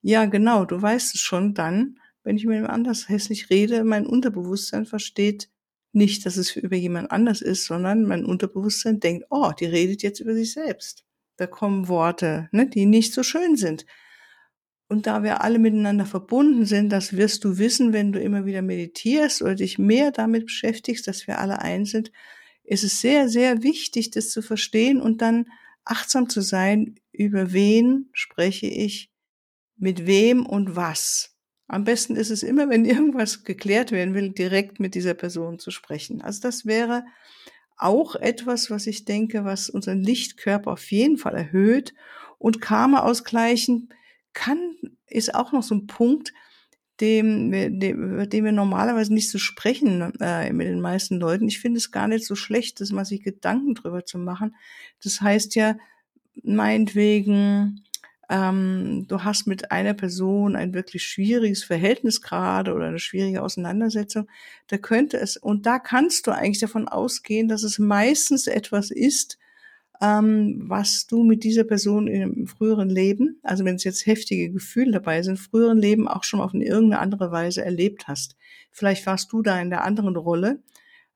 ja 0.00 0.26
genau, 0.26 0.64
du 0.64 0.80
weißt 0.80 1.14
es 1.14 1.20
schon 1.20 1.54
dann, 1.54 1.98
wenn 2.28 2.36
ich 2.36 2.44
mit 2.44 2.56
jemand 2.56 2.74
anders 2.74 3.08
hässlich 3.08 3.48
rede, 3.48 3.84
mein 3.84 4.06
Unterbewusstsein 4.06 4.84
versteht 4.84 5.48
nicht, 5.92 6.26
dass 6.26 6.36
es 6.36 6.54
über 6.56 6.76
jemand 6.76 7.10
anders 7.10 7.40
ist, 7.40 7.64
sondern 7.64 8.02
mein 8.02 8.26
Unterbewusstsein 8.26 9.00
denkt, 9.00 9.24
oh, 9.30 9.50
die 9.58 9.64
redet 9.64 10.02
jetzt 10.02 10.20
über 10.20 10.34
sich 10.34 10.52
selbst. 10.52 11.06
Da 11.38 11.46
kommen 11.46 11.88
Worte, 11.88 12.50
ne, 12.52 12.68
die 12.68 12.84
nicht 12.84 13.14
so 13.14 13.22
schön 13.22 13.56
sind. 13.56 13.86
Und 14.88 15.06
da 15.06 15.22
wir 15.22 15.40
alle 15.42 15.58
miteinander 15.58 16.04
verbunden 16.04 16.66
sind, 16.66 16.90
das 16.90 17.16
wirst 17.16 17.44
du 17.44 17.56
wissen, 17.56 17.94
wenn 17.94 18.12
du 18.12 18.20
immer 18.20 18.44
wieder 18.44 18.60
meditierst 18.60 19.40
oder 19.40 19.54
dich 19.54 19.78
mehr 19.78 20.10
damit 20.10 20.44
beschäftigst, 20.44 21.08
dass 21.08 21.26
wir 21.26 21.38
alle 21.38 21.62
eins 21.62 21.92
sind, 21.92 22.12
ist 22.62 22.84
es 22.84 23.00
sehr, 23.00 23.30
sehr 23.30 23.62
wichtig, 23.62 24.10
das 24.10 24.28
zu 24.28 24.42
verstehen 24.42 25.00
und 25.00 25.22
dann 25.22 25.46
achtsam 25.86 26.28
zu 26.28 26.42
sein, 26.42 27.00
über 27.10 27.54
wen 27.54 28.10
spreche 28.12 28.66
ich, 28.66 29.10
mit 29.76 30.06
wem 30.06 30.44
und 30.44 30.76
was. 30.76 31.37
Am 31.68 31.84
besten 31.84 32.16
ist 32.16 32.30
es 32.30 32.42
immer, 32.42 32.68
wenn 32.68 32.84
irgendwas 32.86 33.44
geklärt 33.44 33.92
werden 33.92 34.14
will, 34.14 34.30
direkt 34.30 34.80
mit 34.80 34.94
dieser 34.94 35.14
Person 35.14 35.58
zu 35.58 35.70
sprechen. 35.70 36.22
Also 36.22 36.40
das 36.40 36.66
wäre 36.66 37.04
auch 37.76 38.16
etwas, 38.16 38.70
was 38.70 38.86
ich 38.88 39.04
denke, 39.04 39.44
was 39.44 39.70
unseren 39.70 40.02
Lichtkörper 40.02 40.72
auf 40.72 40.90
jeden 40.90 41.16
Fall 41.16 41.34
erhöht 41.34 41.94
und 42.38 42.60
Karma 42.60 43.00
ausgleichen 43.00 43.90
kann, 44.32 44.74
ist 45.06 45.34
auch 45.34 45.52
noch 45.52 45.62
so 45.62 45.74
ein 45.74 45.86
Punkt, 45.86 46.32
dem, 47.00 47.52
dem, 47.52 48.14
über 48.14 48.26
den 48.26 48.44
wir 48.44 48.52
normalerweise 48.52 49.14
nicht 49.14 49.30
so 49.30 49.38
sprechen 49.38 50.12
äh, 50.20 50.52
mit 50.52 50.66
den 50.66 50.80
meisten 50.80 51.20
Leuten. 51.20 51.46
Ich 51.46 51.60
finde 51.60 51.78
es 51.78 51.92
gar 51.92 52.08
nicht 52.08 52.26
so 52.26 52.34
schlecht, 52.34 52.80
dass 52.80 52.90
man 52.90 53.04
sich 53.04 53.22
Gedanken 53.22 53.74
drüber 53.74 54.04
zu 54.04 54.18
machen. 54.18 54.56
Das 55.02 55.20
heißt 55.20 55.54
ja, 55.54 55.76
meinetwegen, 56.42 57.84
ähm, 58.28 59.06
du 59.08 59.24
hast 59.24 59.46
mit 59.46 59.70
einer 59.70 59.94
Person 59.94 60.54
ein 60.54 60.74
wirklich 60.74 61.04
schwieriges 61.04 61.64
Verhältnis 61.64 62.20
gerade 62.20 62.74
oder 62.74 62.86
eine 62.86 62.98
schwierige 62.98 63.42
Auseinandersetzung, 63.42 64.28
da 64.66 64.76
könnte 64.76 65.18
es, 65.18 65.36
und 65.36 65.64
da 65.66 65.78
kannst 65.78 66.26
du 66.26 66.32
eigentlich 66.32 66.60
davon 66.60 66.88
ausgehen, 66.88 67.48
dass 67.48 67.62
es 67.62 67.78
meistens 67.78 68.46
etwas 68.46 68.90
ist, 68.90 69.38
ähm, 70.00 70.62
was 70.68 71.06
du 71.06 71.24
mit 71.24 71.42
dieser 71.42 71.64
Person 71.64 72.06
im 72.06 72.46
früheren 72.46 72.88
Leben, 72.88 73.40
also 73.42 73.64
wenn 73.64 73.76
es 73.76 73.84
jetzt 73.84 74.06
heftige 74.06 74.50
Gefühle 74.50 74.92
dabei 74.92 75.22
sind, 75.22 75.38
früheren 75.38 75.78
Leben 75.78 76.06
auch 76.06 76.24
schon 76.24 76.40
auf 76.40 76.54
eine 76.54 76.64
irgendeine 76.64 77.00
andere 77.00 77.32
Weise 77.32 77.64
erlebt 77.64 78.08
hast. 78.08 78.36
Vielleicht 78.70 79.06
warst 79.06 79.32
du 79.32 79.42
da 79.42 79.60
in 79.60 79.70
der 79.70 79.84
anderen 79.84 80.16
Rolle 80.16 80.62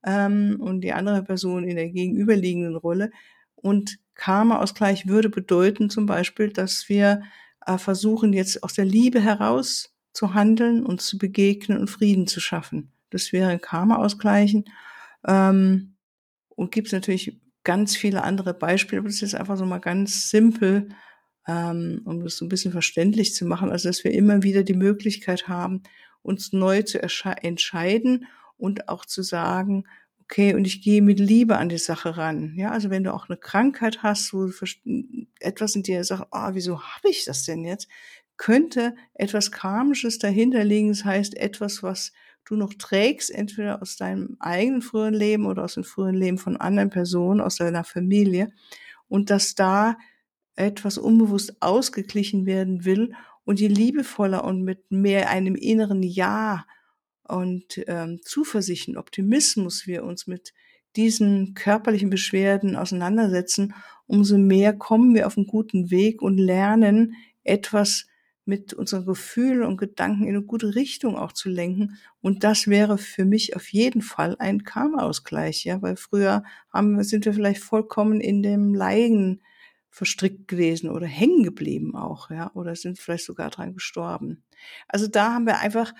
ähm, 0.04 0.56
und 0.58 0.80
die 0.80 0.92
andere 0.92 1.22
Person 1.22 1.64
in 1.64 1.76
der 1.76 1.90
gegenüberliegenden 1.90 2.74
Rolle. 2.74 3.10
Und 3.54 3.98
Karma-Ausgleich 4.14 5.06
würde 5.06 5.30
bedeuten 5.30 5.90
zum 5.90 6.06
Beispiel, 6.06 6.50
dass 6.50 6.88
wir 6.88 7.22
äh, 7.66 7.78
versuchen, 7.78 8.32
jetzt 8.32 8.62
aus 8.62 8.74
der 8.74 8.84
Liebe 8.84 9.20
heraus 9.20 9.94
zu 10.12 10.34
handeln 10.34 10.84
und 10.84 11.00
zu 11.00 11.18
begegnen 11.18 11.78
und 11.78 11.88
Frieden 11.88 12.26
zu 12.26 12.40
schaffen. 12.40 12.92
Das 13.10 13.32
wäre 13.32 13.58
Karma-Ausgleichen. 13.58 14.64
Ähm, 15.26 15.96
und 16.48 16.70
gibt 16.72 16.88
es 16.88 16.92
natürlich 16.92 17.40
ganz 17.64 17.96
viele 17.96 18.24
andere 18.24 18.54
Beispiele, 18.54 19.00
aber 19.00 19.08
das 19.08 19.22
ist 19.22 19.34
einfach 19.34 19.56
so 19.56 19.64
mal 19.64 19.78
ganz 19.78 20.30
simpel, 20.30 20.88
ähm, 21.46 22.02
um 22.04 22.22
das 22.22 22.36
so 22.36 22.44
ein 22.44 22.48
bisschen 22.48 22.72
verständlich 22.72 23.34
zu 23.34 23.44
machen. 23.46 23.70
Also, 23.70 23.88
dass 23.88 24.04
wir 24.04 24.12
immer 24.12 24.42
wieder 24.42 24.62
die 24.62 24.74
Möglichkeit 24.74 25.48
haben, 25.48 25.82
uns 26.22 26.52
neu 26.52 26.82
zu 26.82 27.00
entscheiden 27.00 28.26
und 28.56 28.88
auch 28.88 29.04
zu 29.04 29.22
sagen, 29.22 29.84
okay, 30.24 30.54
und 30.54 30.66
ich 30.66 30.82
gehe 30.82 31.02
mit 31.02 31.18
Liebe 31.18 31.56
an 31.56 31.68
die 31.68 31.78
Sache 31.78 32.16
ran. 32.16 32.54
Ja, 32.56 32.70
also 32.70 32.90
wenn 32.90 33.04
du 33.04 33.12
auch 33.12 33.28
eine 33.28 33.36
Krankheit 33.36 34.02
hast, 34.02 34.32
wo 34.32 34.50
etwas 35.40 35.74
in 35.74 35.82
dir 35.82 36.04
sagt, 36.04 36.28
ah, 36.30 36.50
oh, 36.50 36.54
wieso 36.54 36.80
habe 36.80 37.08
ich 37.08 37.24
das 37.24 37.44
denn 37.44 37.64
jetzt? 37.64 37.88
Könnte 38.36 38.94
etwas 39.14 39.52
Karmisches 39.52 40.18
dahinter 40.18 40.64
liegen. 40.64 40.88
Das 40.88 41.04
heißt, 41.04 41.36
etwas, 41.36 41.82
was 41.82 42.12
du 42.44 42.56
noch 42.56 42.74
trägst, 42.74 43.30
entweder 43.30 43.82
aus 43.82 43.96
deinem 43.96 44.36
eigenen 44.40 44.82
früheren 44.82 45.14
Leben 45.14 45.46
oder 45.46 45.64
aus 45.64 45.74
dem 45.74 45.84
früheren 45.84 46.16
Leben 46.16 46.38
von 46.38 46.56
anderen 46.56 46.90
Personen, 46.90 47.40
aus 47.40 47.56
deiner 47.56 47.84
Familie, 47.84 48.52
und 49.08 49.30
dass 49.30 49.54
da 49.54 49.96
etwas 50.56 50.98
unbewusst 50.98 51.60
ausgeglichen 51.60 52.46
werden 52.46 52.84
will 52.84 53.14
und 53.44 53.60
je 53.60 53.68
liebevoller 53.68 54.44
und 54.44 54.62
mit 54.62 54.90
mehr 54.90 55.30
einem 55.30 55.54
inneren 55.54 56.02
Ja 56.02 56.64
und 57.32 57.82
ähm, 57.86 58.20
Zuversicht 58.22 58.88
und 58.88 58.96
Optimismus 58.96 59.86
wir 59.86 60.04
uns 60.04 60.26
mit 60.26 60.52
diesen 60.96 61.54
körperlichen 61.54 62.10
Beschwerden 62.10 62.76
auseinandersetzen, 62.76 63.74
umso 64.06 64.36
mehr 64.36 64.74
kommen 64.74 65.14
wir 65.14 65.26
auf 65.26 65.38
einen 65.38 65.46
guten 65.46 65.90
Weg 65.90 66.20
und 66.20 66.36
lernen 66.36 67.14
etwas 67.44 68.06
mit 68.44 68.74
unseren 68.74 69.06
Gefühlen 69.06 69.62
und 69.62 69.76
Gedanken 69.76 70.24
in 70.24 70.36
eine 70.36 70.42
gute 70.42 70.74
Richtung 70.74 71.16
auch 71.16 71.32
zu 71.32 71.48
lenken. 71.48 71.98
Und 72.20 72.44
das 72.44 72.66
wäre 72.66 72.98
für 72.98 73.24
mich 73.24 73.56
auf 73.56 73.68
jeden 73.68 74.02
Fall 74.02 74.36
ein 74.38 74.64
Karma-Ausgleich, 74.64 75.64
ja, 75.64 75.80
weil 75.80 75.96
früher 75.96 76.42
haben, 76.72 77.02
sind 77.04 77.24
wir 77.24 77.32
vielleicht 77.32 77.62
vollkommen 77.62 78.20
in 78.20 78.42
dem 78.42 78.74
Leiden 78.74 79.42
verstrickt 79.90 80.48
gewesen 80.48 80.90
oder 80.90 81.06
hängen 81.06 81.44
geblieben 81.44 81.94
auch, 81.94 82.30
ja, 82.30 82.50
oder 82.54 82.74
sind 82.74 82.98
vielleicht 82.98 83.24
sogar 83.24 83.50
dran 83.50 83.74
gestorben. 83.74 84.42
Also 84.88 85.06
da 85.06 85.34
haben 85.34 85.46
wir 85.46 85.60
einfach 85.60 85.92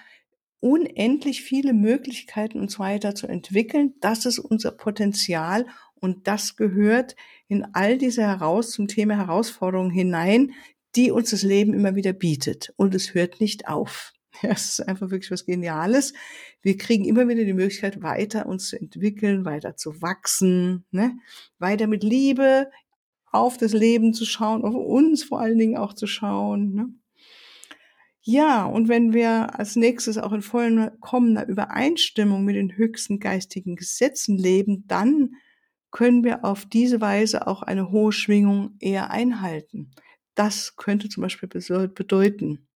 unendlich 0.62 1.42
viele 1.42 1.73
Möglichkeiten, 1.73 2.61
uns 2.61 2.78
weiter 2.78 3.16
zu 3.16 3.26
entwickeln. 3.26 3.95
Das 4.00 4.25
ist 4.26 4.38
unser 4.38 4.71
Potenzial 4.71 5.66
und 5.97 6.28
das 6.28 6.54
gehört 6.57 7.16
in 7.49 7.66
all 7.73 7.99
diese 7.99 8.23
heraus 8.23 8.71
zum 8.71 8.87
Thema 8.87 9.16
Herausforderungen 9.16 9.90
hinein, 9.90 10.52
die 10.95 11.11
uns 11.11 11.31
das 11.31 11.42
Leben 11.42 11.75
immer 11.75 11.97
wieder 11.97 12.12
bietet. 12.12 12.73
Und 12.76 12.95
es 12.95 13.12
hört 13.12 13.40
nicht 13.40 13.69
auf. 13.69 14.12
Ja, 14.40 14.52
es 14.52 14.78
ist 14.78 14.88
einfach 14.88 15.11
wirklich 15.11 15.31
was 15.31 15.45
Geniales. 15.45 16.14
Wir 16.62 16.78
kriegen 16.78 17.04
immer 17.04 17.28
wieder 17.28 17.45
die 17.45 17.52
Möglichkeit, 17.52 18.02
weiter 18.02 18.47
uns 18.47 18.69
zu 18.69 18.81
entwickeln, 18.81 19.45
weiter 19.45 19.76
zu 19.76 20.00
wachsen, 20.00 20.87
ne? 20.90 21.19
weiter 21.59 21.87
mit 21.87 22.02
Liebe 22.02 22.71
auf 23.31 23.59
das 23.59 23.75
Leben 23.75 24.14
zu 24.14 24.25
schauen, 24.25 24.64
auf 24.64 24.75
uns 24.75 25.23
vor 25.23 25.38
allen 25.38 25.59
Dingen 25.59 25.76
auch 25.76 25.92
zu 25.92 26.07
schauen. 26.07 26.73
Ne? 26.73 26.95
Ja, 28.25 28.64
und 28.67 28.88
wenn 28.88 29.12
wir 29.12 29.59
als 29.59 29.75
nächstes 29.75 30.17
auch 30.17 30.33
in 30.33 30.43
vollkommener 30.43 31.49
Übereinstimmung 31.49 32.45
mit 32.45 32.55
den 32.55 32.76
höchsten 32.76 33.19
geistigen 33.19 33.75
Gesetzen 33.75 34.38
leben, 34.38 34.85
dann 34.87 35.35
können 35.91 36.23
wir 36.23 36.45
auf 36.45 36.64
diese 36.64 37.00
Weise 37.00 37.47
auch 37.49 37.62
eine 37.62 37.91
hohe 37.91 38.12
Schwingung 38.12 38.76
eher 38.79 39.11
einhalten. 39.11 39.91
Das 40.37 40.76
könnte 40.76 41.09
zum 41.09 41.23
Beispiel 41.23 41.49
bedeuten, 41.49 42.69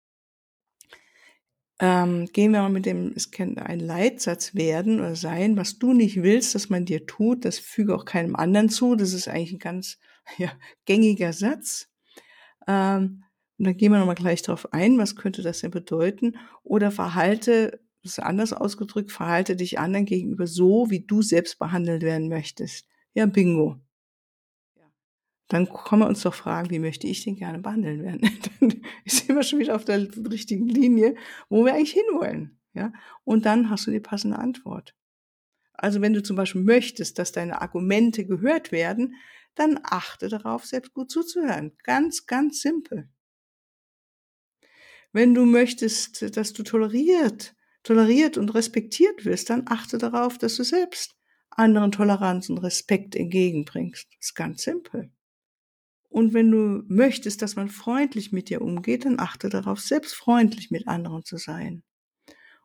ähm, 1.78 2.26
gehen 2.32 2.52
wir 2.52 2.62
mal 2.62 2.70
mit 2.70 2.86
dem, 2.86 3.12
es 3.14 3.30
kann 3.30 3.58
ein 3.58 3.80
Leitsatz 3.80 4.54
werden 4.54 4.98
oder 4.98 5.14
sein, 5.14 5.56
was 5.56 5.78
du 5.78 5.92
nicht 5.92 6.22
willst, 6.22 6.54
dass 6.54 6.70
man 6.70 6.86
dir 6.86 7.06
tut, 7.06 7.44
das 7.44 7.58
füge 7.58 7.94
auch 7.94 8.06
keinem 8.06 8.34
anderen 8.34 8.70
zu. 8.70 8.96
Das 8.96 9.12
ist 9.12 9.28
eigentlich 9.28 9.52
ein 9.52 9.58
ganz 9.58 9.98
ja, 10.38 10.50
gängiger 10.86 11.32
Satz. 11.32 11.88
Ähm, 12.66 13.24
und 13.58 13.64
dann 13.64 13.76
gehen 13.76 13.92
wir 13.92 13.98
nochmal 13.98 14.14
gleich 14.14 14.42
drauf 14.42 14.72
ein, 14.72 14.98
was 14.98 15.16
könnte 15.16 15.42
das 15.42 15.60
denn 15.60 15.70
bedeuten? 15.70 16.36
Oder 16.62 16.90
verhalte, 16.90 17.80
das 18.02 18.12
ist 18.12 18.18
anders 18.18 18.52
ausgedrückt, 18.52 19.12
verhalte 19.12 19.56
dich 19.56 19.78
anderen 19.78 20.04
gegenüber 20.04 20.46
so, 20.46 20.90
wie 20.90 21.00
du 21.00 21.22
selbst 21.22 21.58
behandelt 21.58 22.02
werden 22.02 22.28
möchtest. 22.28 22.86
Ja, 23.14 23.26
bingo. 23.26 23.80
Dann 25.48 25.68
können 25.68 26.02
wir 26.02 26.08
uns 26.08 26.22
doch 26.22 26.34
fragen, 26.34 26.70
wie 26.70 26.80
möchte 26.80 27.06
ich 27.06 27.24
denn 27.24 27.36
gerne 27.36 27.60
behandeln 27.60 28.02
werden? 28.02 28.20
dann 28.60 28.82
sind 29.06 29.36
wir 29.36 29.42
schon 29.42 29.60
wieder 29.60 29.76
auf 29.76 29.84
der 29.84 30.06
richtigen 30.30 30.68
Linie, 30.68 31.14
wo 31.48 31.64
wir 31.64 31.74
eigentlich 31.74 31.92
hinwollen. 31.92 32.58
Ja? 32.74 32.92
Und 33.24 33.46
dann 33.46 33.70
hast 33.70 33.86
du 33.86 33.90
die 33.90 34.00
passende 34.00 34.38
Antwort. 34.38 34.94
Also 35.72 36.00
wenn 36.00 36.12
du 36.12 36.22
zum 36.22 36.36
Beispiel 36.36 36.62
möchtest, 36.62 37.18
dass 37.18 37.32
deine 37.32 37.62
Argumente 37.62 38.26
gehört 38.26 38.72
werden, 38.72 39.14
dann 39.54 39.78
achte 39.82 40.28
darauf, 40.28 40.66
selbst 40.66 40.92
gut 40.92 41.10
zuzuhören. 41.10 41.72
Ganz, 41.84 42.26
ganz 42.26 42.60
simpel. 42.60 43.08
Wenn 45.16 45.32
du 45.32 45.46
möchtest, 45.46 46.36
dass 46.36 46.52
du 46.52 46.62
toleriert, 46.62 47.54
toleriert 47.82 48.36
und 48.36 48.50
respektiert 48.50 49.24
wirst, 49.24 49.48
dann 49.48 49.62
achte 49.64 49.96
darauf, 49.96 50.36
dass 50.36 50.56
du 50.56 50.62
selbst 50.62 51.16
anderen 51.48 51.90
Toleranz 51.90 52.50
und 52.50 52.58
Respekt 52.58 53.16
entgegenbringst. 53.16 54.08
Das 54.10 54.28
ist 54.28 54.34
ganz 54.34 54.62
simpel. 54.64 55.10
Und 56.10 56.34
wenn 56.34 56.50
du 56.50 56.82
möchtest, 56.88 57.40
dass 57.40 57.56
man 57.56 57.70
freundlich 57.70 58.30
mit 58.30 58.50
dir 58.50 58.60
umgeht, 58.60 59.06
dann 59.06 59.18
achte 59.18 59.48
darauf, 59.48 59.80
selbst 59.80 60.14
freundlich 60.14 60.70
mit 60.70 60.86
anderen 60.86 61.24
zu 61.24 61.38
sein. 61.38 61.82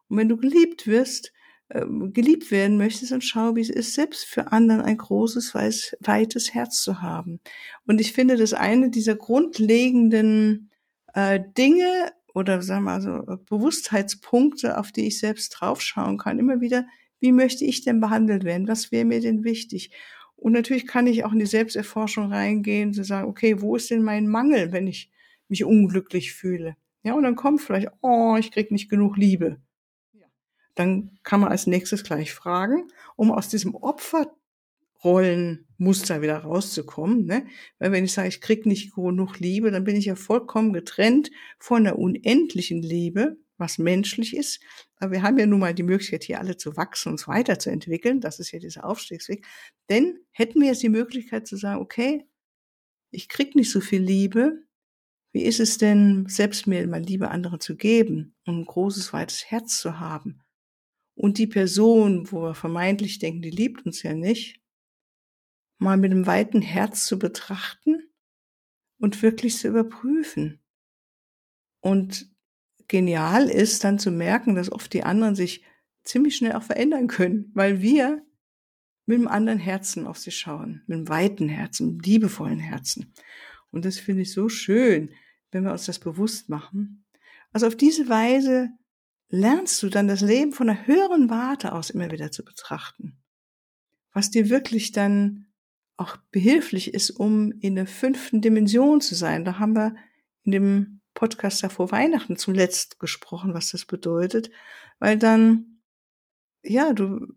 Und 0.10 0.18
wenn 0.18 0.28
du 0.28 0.36
geliebt 0.36 0.88
wirst, 0.88 1.32
äh, 1.70 1.86
geliebt 1.88 2.52
werden 2.52 2.78
möchtest, 2.78 3.14
dann 3.14 3.22
schau, 3.22 3.56
wie 3.56 3.62
es 3.62 3.70
ist, 3.70 3.94
selbst 3.94 4.26
für 4.26 4.52
anderen 4.52 4.82
ein 4.82 4.98
großes, 4.98 5.56
weiß, 5.56 5.96
weites 6.02 6.54
Herz 6.54 6.82
zu 6.82 7.02
haben. 7.02 7.40
Und 7.88 8.02
ich 8.02 8.12
finde, 8.12 8.36
das 8.36 8.54
eine 8.54 8.90
dieser 8.90 9.16
grundlegenden 9.16 10.70
äh, 11.14 11.40
Dinge 11.58 12.12
oder 12.34 12.62
sagen 12.62 12.84
wir 12.84 12.92
mal 12.92 13.02
so 13.02 13.38
Bewusstheitspunkte, 13.50 14.78
auf 14.78 14.92
die 14.92 15.08
ich 15.08 15.20
selbst 15.20 15.50
draufschauen 15.50 16.18
kann, 16.18 16.40
immer 16.40 16.62
wieder, 16.62 16.86
wie 17.20 17.32
möchte 17.32 17.66
ich 17.66 17.84
denn 17.84 18.00
behandelt 18.00 18.44
werden? 18.44 18.68
Was 18.68 18.92
wäre 18.92 19.06
mir 19.06 19.22
denn 19.22 19.44
wichtig? 19.44 19.92
Und 20.36 20.54
natürlich 20.54 20.88
kann 20.88 21.06
ich 21.06 21.24
auch 21.24 21.34
in 21.34 21.40
die 21.40 21.46
Selbsterforschung 21.46 22.32
reingehen, 22.32 22.94
zu 22.94 23.04
sagen, 23.04 23.30
okay, 23.30 23.62
wo 23.62 23.76
ist 23.76 23.92
denn 23.92 24.02
mein 24.02 24.28
Mangel, 24.28 24.72
wenn 24.72 24.88
ich 24.88 25.12
mich 25.48 25.64
unglücklich 25.64 26.34
fühle? 26.34 26.76
Ja, 27.04 27.14
und 27.14 27.24
dann 27.24 27.36
kommt 27.36 27.62
vielleicht, 27.62 27.90
oh, 28.02 28.36
ich 28.40 28.52
krieg 28.52 28.72
nicht 28.72 28.90
genug 28.90 29.18
Liebe. 29.18 29.58
Dann 30.76 31.20
kann 31.24 31.42
man 31.42 31.52
als 31.52 31.68
nächstes 31.68 32.04
gleich 32.04 32.34
fragen, 32.34 32.88
um 33.16 33.32
aus 33.32 33.50
diesem 33.50 33.76
Opfer 33.76 34.34
Rollenmuster 35.04 36.22
wieder 36.22 36.38
rauszukommen. 36.38 37.26
Ne? 37.26 37.46
Weil 37.80 37.92
wenn 37.92 38.06
ich 38.06 38.14
sage, 38.14 38.30
ich 38.30 38.42
krieg 38.42 38.66
nicht 38.66 38.94
genug 38.94 39.40
Liebe, 39.40 39.72
dann 39.72 39.84
bin 39.84 39.96
ich 39.96 40.06
ja 40.06 40.16
vollkommen 40.16 40.74
getrennt 40.74 41.32
von 41.60 41.84
der 41.84 41.98
unendlichen 41.98 42.82
Liebe, 42.82 43.38
was 43.58 43.78
menschlich 43.78 44.36
ist. 44.36 44.62
Aber 44.98 45.12
wir 45.12 45.24
haben 45.24 45.38
ja 45.38 45.46
nun 45.46 45.60
mal 45.60 45.74
die 45.74 45.84
Möglichkeit, 45.84 46.24
hier 46.24 46.40
alle 46.40 46.58
zu 46.58 46.78
wachsen 46.78 47.12
uns 47.12 47.28
weiterzuentwickeln. 47.28 48.22
Das 48.22 48.40
ist 48.40 48.52
ja 48.52 48.60
dieser 48.60 48.86
Aufstiegsweg. 48.86 49.46
Denn 49.90 50.20
hätten 50.32 50.62
wir 50.62 50.68
jetzt 50.68 50.84
die 50.84 50.90
Möglichkeit 50.90 51.48
zu 51.48 51.58
sagen, 51.58 51.82
okay, 51.82 52.26
ich 53.12 53.28
krieg 53.28 53.56
nicht 53.56 53.72
so 53.72 53.82
viel 53.82 54.02
Liebe. 54.02 54.64
Wie 55.34 55.44
ist 55.44 55.60
es 55.60 55.78
denn, 55.78 56.26
selbst 56.28 56.68
mir 56.68 56.86
mal 56.88 57.02
Liebe 57.02 57.30
anderen 57.30 57.60
zu 57.60 57.76
geben 57.76 58.36
und 58.46 58.60
ein 58.60 58.66
großes, 58.66 59.14
weites 59.14 59.50
Herz 59.50 59.80
zu 59.80 60.00
haben? 60.00 60.42
Und 61.16 61.38
die 61.38 61.48
Person, 61.48 62.32
wo 62.32 62.42
wir 62.42 62.56
vermeintlich 62.56 63.20
denken, 63.20 63.42
die 63.42 63.50
liebt 63.50 63.86
uns 63.86 64.04
ja 64.04 64.14
nicht, 64.14 64.61
mal 65.82 65.98
mit 65.98 66.12
einem 66.12 66.28
weiten 66.28 66.62
Herz 66.62 67.08
zu 67.08 67.18
betrachten 67.18 68.08
und 69.00 69.22
wirklich 69.24 69.58
zu 69.58 69.68
überprüfen. 69.68 70.60
Und 71.80 72.30
genial 72.88 73.50
ist 73.50 73.84
dann 73.84 73.98
zu 73.98 74.12
merken, 74.12 74.54
dass 74.54 74.72
oft 74.72 74.94
die 74.94 75.04
anderen 75.04 75.34
sich 75.34 75.66
ziemlich 76.04 76.36
schnell 76.36 76.54
auch 76.54 76.62
verändern 76.62 77.08
können, 77.08 77.50
weil 77.56 77.82
wir 77.82 78.24
mit 79.08 79.18
einem 79.18 79.28
anderen 79.28 79.58
Herzen 79.58 80.06
auf 80.06 80.20
sie 80.20 80.30
schauen, 80.30 80.84
mit 80.86 80.98
einem 80.98 81.10
weiten 81.10 81.50
Herzen, 81.50 81.90
einem 81.90 82.00
liebevollen 82.02 82.60
Herzen. 82.60 83.12
Und 83.72 83.84
das 83.84 83.98
finde 83.98 84.22
ich 84.22 84.32
so 84.32 84.50
schön, 84.50 85.10
wenn 85.50 85.64
wir 85.64 85.72
uns 85.72 85.88
das 85.88 85.98
bewusst 85.98 86.48
machen. 86.48 87.06
Also 87.54 87.66
auf 87.66 87.76
diese 87.76 88.08
Weise 88.08 88.70
lernst 89.30 89.82
du 89.82 89.90
dann 89.90 90.08
das 90.08 90.22
Leben 90.22 90.52
von 90.52 90.70
einer 90.70 90.86
höheren 90.86 91.32
Warte 91.32 91.74
aus 91.74 91.90
immer 91.90 92.12
wieder 92.12 92.32
zu 92.32 92.46
betrachten. 92.46 93.18
Was 94.14 94.30
dir 94.30 94.52
wirklich 94.52 94.92
dann 94.92 95.48
auch 96.02 96.18
behilflich 96.32 96.94
ist, 96.94 97.12
um 97.12 97.52
in 97.60 97.76
der 97.76 97.88
fünften 97.88 98.42
Dimension 98.42 99.02
zu 99.02 99.16
sein. 99.16 99.46
Da 99.46 99.60
haben 99.60 99.76
wir 99.76 99.96
in 100.44 100.52
dem 100.52 101.02
Podcast 101.14 101.64
da 101.64 101.70
vor 101.70 101.92
Weihnachten 101.92 102.38
zuletzt 102.38 103.00
gesprochen, 103.00 103.54
was 103.54 103.72
das 103.72 103.86
bedeutet, 103.86 104.50
weil 105.00 105.18
dann, 105.18 105.82
ja, 106.64 106.94
du 106.94 107.28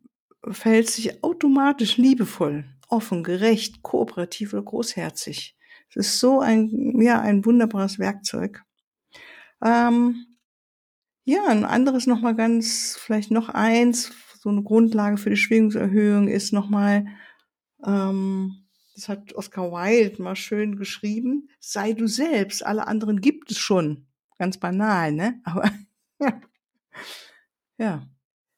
verhältst 0.43 0.99
dich 0.99 1.23
automatisch 1.23 1.97
liebevoll, 1.97 2.65
offen, 2.89 3.23
gerecht, 3.23 3.83
kooperativ 3.83 4.53
oder 4.53 4.63
großherzig. 4.63 5.57
Das 5.95 6.07
ist 6.07 6.21
so 6.21 6.41
ein, 6.41 7.01
ja, 7.01 7.21
ein 7.21 7.45
wunderbares 7.45 7.99
Werkzeug. 7.99 8.63
Ähm, 9.63 10.27
ja, 11.25 11.47
ein 11.47 11.65
anderes 11.65 12.07
nochmal 12.07 12.35
ganz, 12.35 12.97
vielleicht 12.99 13.31
noch 13.31 13.49
eins, 13.49 14.13
so 14.39 14.51
eine 14.51 14.63
Grundlage 14.63 15.17
für 15.17 15.31
die 15.31 15.37
Schwingungserhöhung 15.37 16.29
ist 16.29 16.53
nochmal 16.53 17.07
ähm, 17.85 18.65
das 18.95 19.09
hat 19.09 19.35
Oscar 19.35 19.73
Wilde 19.73 20.23
mal 20.23 20.37
schön 20.37 20.77
geschrieben, 20.77 21.49
sei 21.59 21.93
du 21.93 22.07
selbst, 22.07 22.65
alle 22.65 22.87
anderen 22.87 23.21
gibt 23.21 23.51
es 23.51 23.59
schon. 23.59 24.07
Ganz 24.39 24.59
banal, 24.59 25.13
ne? 25.13 25.41
Aber 25.45 25.71
ja, 27.79 28.09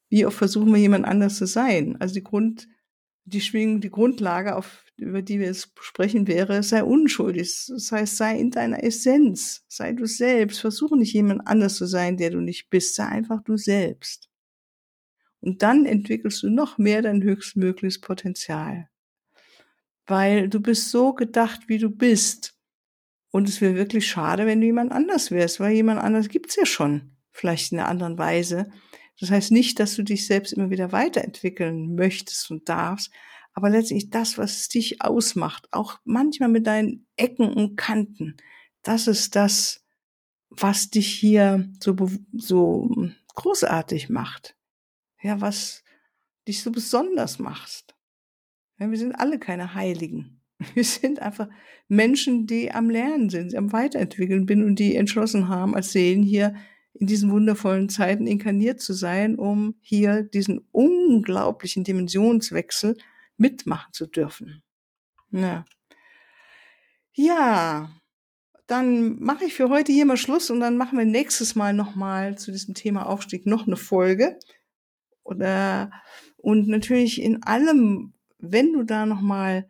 wie 0.09 0.25
oft 0.25 0.37
versuchen 0.37 0.71
wir 0.71 0.79
jemand 0.79 1.05
anders 1.05 1.37
zu 1.37 1.47
sein? 1.47 1.97
Also 1.99 2.13
die 2.13 2.23
Grund, 2.23 2.67
die 3.25 3.41
Schwingung, 3.41 3.81
die 3.81 3.89
Grundlage, 3.89 4.55
auf, 4.55 4.85
über 4.95 5.21
die 5.21 5.39
wir 5.39 5.47
jetzt 5.47 5.71
sprechen, 5.81 6.27
wäre, 6.27 6.61
sei 6.63 6.83
unschuldig. 6.83 7.65
Das 7.67 7.91
heißt, 7.91 8.17
sei 8.17 8.39
in 8.39 8.51
deiner 8.51 8.83
Essenz, 8.83 9.65
sei 9.67 9.93
du 9.93 10.05
selbst. 10.05 10.61
Versuche 10.61 10.97
nicht 10.97 11.13
jemand 11.13 11.47
anders 11.47 11.75
zu 11.75 11.85
sein, 11.87 12.17
der 12.17 12.29
du 12.29 12.39
nicht 12.39 12.69
bist. 12.69 12.95
Sei 12.95 13.05
einfach 13.05 13.43
du 13.43 13.57
selbst. 13.57 14.29
Und 15.39 15.61
dann 15.61 15.85
entwickelst 15.85 16.43
du 16.43 16.49
noch 16.49 16.77
mehr 16.77 17.01
dein 17.01 17.21
höchstmögliches 17.21 18.01
Potenzial 18.01 18.89
weil 20.07 20.49
du 20.49 20.59
bist 20.59 20.89
so 20.89 21.13
gedacht, 21.13 21.67
wie 21.67 21.77
du 21.77 21.89
bist. 21.89 22.55
Und 23.29 23.47
es 23.47 23.61
wäre 23.61 23.75
wirklich 23.75 24.07
schade, 24.07 24.45
wenn 24.45 24.61
du 24.61 24.65
jemand 24.65 24.91
anders 24.91 25.31
wärst, 25.31 25.59
weil 25.59 25.73
jemand 25.73 25.99
anders 25.99 26.29
gibt's 26.29 26.55
ja 26.55 26.65
schon, 26.65 27.17
vielleicht 27.31 27.71
in 27.71 27.79
einer 27.79 27.89
anderen 27.89 28.17
Weise. 28.17 28.71
Das 29.19 29.29
heißt 29.31 29.51
nicht, 29.51 29.79
dass 29.79 29.95
du 29.95 30.03
dich 30.03 30.25
selbst 30.25 30.53
immer 30.53 30.69
wieder 30.69 30.91
weiterentwickeln 30.91 31.95
möchtest 31.95 32.49
und 32.49 32.69
darfst, 32.69 33.11
aber 33.53 33.69
letztlich 33.69 34.11
das, 34.11 34.37
was 34.37 34.69
dich 34.69 35.01
ausmacht, 35.01 35.67
auch 35.71 35.99
manchmal 36.03 36.49
mit 36.49 36.67
deinen 36.67 37.07
Ecken 37.15 37.51
und 37.51 37.75
Kanten, 37.75 38.37
das 38.83 39.07
ist 39.07 39.35
das, 39.35 39.83
was 40.49 40.89
dich 40.89 41.07
hier 41.07 41.67
so, 41.79 41.95
so 42.33 42.89
großartig 43.33 44.09
macht. 44.09 44.55
Ja, 45.21 45.41
was 45.41 45.83
dich 46.47 46.61
so 46.61 46.71
besonders 46.71 47.39
macht. 47.39 47.96
Wir 48.77 48.97
sind 48.97 49.13
alle 49.13 49.39
keine 49.39 49.73
Heiligen. 49.73 50.41
Wir 50.73 50.83
sind 50.83 51.21
einfach 51.21 51.47
Menschen, 51.87 52.47
die 52.47 52.71
am 52.71 52.89
Lernen 52.89 53.29
sind, 53.29 53.55
am 53.55 53.71
Weiterentwickeln 53.71 54.45
bin 54.45 54.63
und 54.63 54.79
die 54.79 54.95
entschlossen 54.95 55.47
haben, 55.47 55.75
als 55.75 55.91
Seelen 55.91 56.23
hier 56.23 56.55
in 56.93 57.07
diesen 57.07 57.31
wundervollen 57.31 57.89
Zeiten 57.89 58.25
inkarniert 58.25 58.81
zu 58.81 58.93
sein, 58.93 59.37
um 59.37 59.75
hier 59.81 60.23
diesen 60.23 60.67
unglaublichen 60.71 61.83
Dimensionswechsel 61.83 62.97
mitmachen 63.37 63.93
zu 63.93 64.07
dürfen. 64.07 64.63
Ja, 65.31 65.65
ja 67.13 67.91
dann 68.67 69.19
mache 69.19 69.45
ich 69.45 69.53
für 69.53 69.69
heute 69.69 69.93
hier 69.93 70.05
mal 70.05 70.17
Schluss 70.17 70.49
und 70.49 70.59
dann 70.59 70.75
machen 70.75 70.97
wir 70.97 71.05
nächstes 71.05 71.55
Mal 71.55 71.73
nochmal 71.73 72.37
zu 72.37 72.51
diesem 72.51 72.73
Thema 72.73 73.07
Aufstieg 73.07 73.45
noch 73.45 73.65
eine 73.65 73.77
Folge. 73.77 74.37
Oder, 75.23 75.91
und 76.35 76.67
natürlich 76.67 77.21
in 77.21 77.43
allem, 77.43 78.13
wenn 78.39 78.73
du 78.73 78.83
da 78.83 79.05
nochmal 79.05 79.67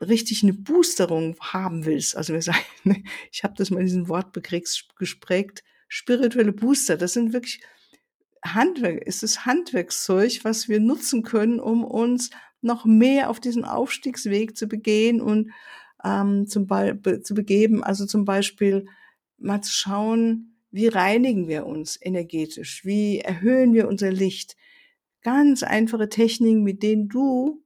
richtig 0.00 0.42
eine 0.42 0.52
Boosterung 0.52 1.36
haben 1.40 1.84
willst, 1.84 2.16
also 2.16 2.32
wir 2.32 2.42
sagen, 2.42 2.64
ne, 2.84 3.02
ich 3.32 3.44
habe 3.44 3.54
das 3.56 3.70
mal 3.70 3.80
in 3.80 3.86
diesem 3.86 4.08
Wortbegriff 4.08 4.82
gesprägt, 4.96 5.62
spirituelle 5.88 6.52
Booster, 6.52 6.96
das 6.96 7.12
sind 7.12 7.32
wirklich 7.32 7.60
Handwerk, 8.44 9.02
ist 9.06 9.22
das 9.22 9.46
Handwerkszeug, 9.46 10.40
was 10.42 10.68
wir 10.68 10.80
nutzen 10.80 11.22
können, 11.22 11.60
um 11.60 11.84
uns 11.84 12.30
noch 12.60 12.84
mehr 12.84 13.30
auf 13.30 13.40
diesen 13.40 13.64
Aufstiegsweg 13.64 14.56
zu 14.56 14.66
begehen 14.66 15.20
und 15.20 15.50
ähm, 16.04 16.46
zum 16.46 16.66
Be 16.66 17.20
zu 17.22 17.34
begeben. 17.34 17.82
Also 17.82 18.06
zum 18.06 18.24
Beispiel 18.24 18.86
mal 19.38 19.62
zu 19.62 19.72
schauen, 19.72 20.50
Wie 20.70 20.88
reinigen 20.88 21.46
wir 21.46 21.66
uns 21.66 21.98
energetisch? 22.02 22.84
Wie 22.84 23.20
erhöhen 23.20 23.74
wir 23.74 23.86
unser 23.86 24.10
Licht? 24.10 24.56
Ganz 25.22 25.62
einfache 25.62 26.08
Techniken, 26.08 26.64
mit 26.64 26.82
denen 26.82 27.08
du 27.08 27.63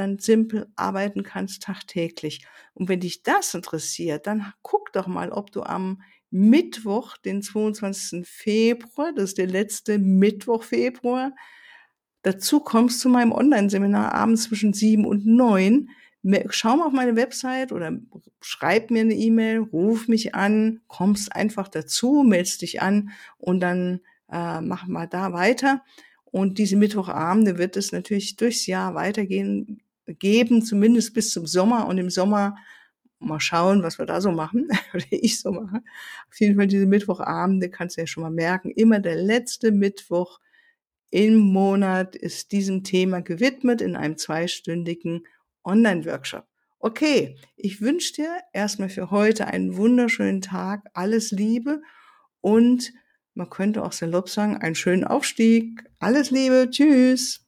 dann 0.00 0.18
simpel 0.18 0.66
arbeiten 0.76 1.22
kannst 1.22 1.62
tagtäglich. 1.62 2.46
Und 2.74 2.88
wenn 2.88 3.00
dich 3.00 3.22
das 3.22 3.54
interessiert, 3.54 4.26
dann 4.26 4.52
guck 4.62 4.92
doch 4.92 5.06
mal, 5.06 5.30
ob 5.30 5.52
du 5.52 5.62
am 5.62 6.02
Mittwoch, 6.30 7.16
den 7.18 7.42
22. 7.42 8.26
Februar, 8.26 9.12
das 9.12 9.30
ist 9.30 9.38
der 9.38 9.46
letzte 9.46 9.98
Mittwoch 9.98 10.62
Februar, 10.62 11.32
dazu 12.22 12.60
kommst 12.60 13.00
zu 13.00 13.08
meinem 13.08 13.32
Online-Seminar 13.32 14.14
abends 14.14 14.44
zwischen 14.44 14.72
sieben 14.72 15.04
und 15.04 15.26
neun. 15.26 15.90
Schau 16.50 16.76
mal 16.76 16.86
auf 16.86 16.92
meine 16.92 17.16
Website 17.16 17.72
oder 17.72 17.98
schreib 18.40 18.90
mir 18.90 19.02
eine 19.02 19.14
E-Mail, 19.14 19.58
ruf 19.58 20.06
mich 20.08 20.34
an, 20.34 20.80
kommst 20.86 21.34
einfach 21.34 21.68
dazu, 21.68 22.22
meldest 22.26 22.62
dich 22.62 22.80
an 22.80 23.10
und 23.38 23.60
dann 23.60 24.00
äh, 24.30 24.60
machen 24.60 24.92
wir 24.92 25.06
da 25.06 25.32
weiter. 25.32 25.82
Und 26.24 26.58
diese 26.58 26.76
Mittwochabende 26.76 27.58
wird 27.58 27.76
es 27.76 27.90
natürlich 27.92 28.36
durchs 28.36 28.66
Jahr 28.66 28.94
weitergehen, 28.94 29.82
geben, 30.14 30.62
zumindest 30.62 31.14
bis 31.14 31.32
zum 31.32 31.46
Sommer. 31.46 31.86
Und 31.86 31.98
im 31.98 32.10
Sommer 32.10 32.56
mal 33.18 33.40
schauen, 33.40 33.82
was 33.82 33.98
wir 33.98 34.06
da 34.06 34.20
so 34.20 34.32
machen, 34.32 34.68
oder 34.94 35.04
ich 35.10 35.40
so 35.40 35.52
mache. 35.52 35.82
Auf 36.28 36.40
jeden 36.40 36.56
Fall 36.56 36.66
diese 36.66 36.86
Mittwochabende 36.86 37.70
kannst 37.70 37.96
du 37.96 38.02
ja 38.02 38.06
schon 38.06 38.22
mal 38.22 38.30
merken. 38.30 38.70
Immer 38.70 39.00
der 39.00 39.16
letzte 39.16 39.72
Mittwoch 39.72 40.40
im 41.10 41.36
Monat 41.36 42.16
ist 42.16 42.52
diesem 42.52 42.84
Thema 42.84 43.20
gewidmet 43.20 43.82
in 43.82 43.96
einem 43.96 44.16
zweistündigen 44.16 45.26
Online-Workshop. 45.64 46.46
Okay, 46.78 47.36
ich 47.56 47.82
wünsche 47.82 48.14
dir 48.14 48.38
erstmal 48.52 48.88
für 48.88 49.10
heute 49.10 49.46
einen 49.46 49.76
wunderschönen 49.76 50.40
Tag, 50.40 50.88
alles 50.94 51.30
Liebe 51.30 51.82
und 52.40 52.92
man 53.34 53.50
könnte 53.50 53.84
auch 53.84 53.92
salopp 53.92 54.28
sagen, 54.28 54.56
einen 54.56 54.74
schönen 54.74 55.04
Aufstieg. 55.04 55.84
Alles 55.98 56.30
Liebe, 56.30 56.68
tschüss. 56.70 57.38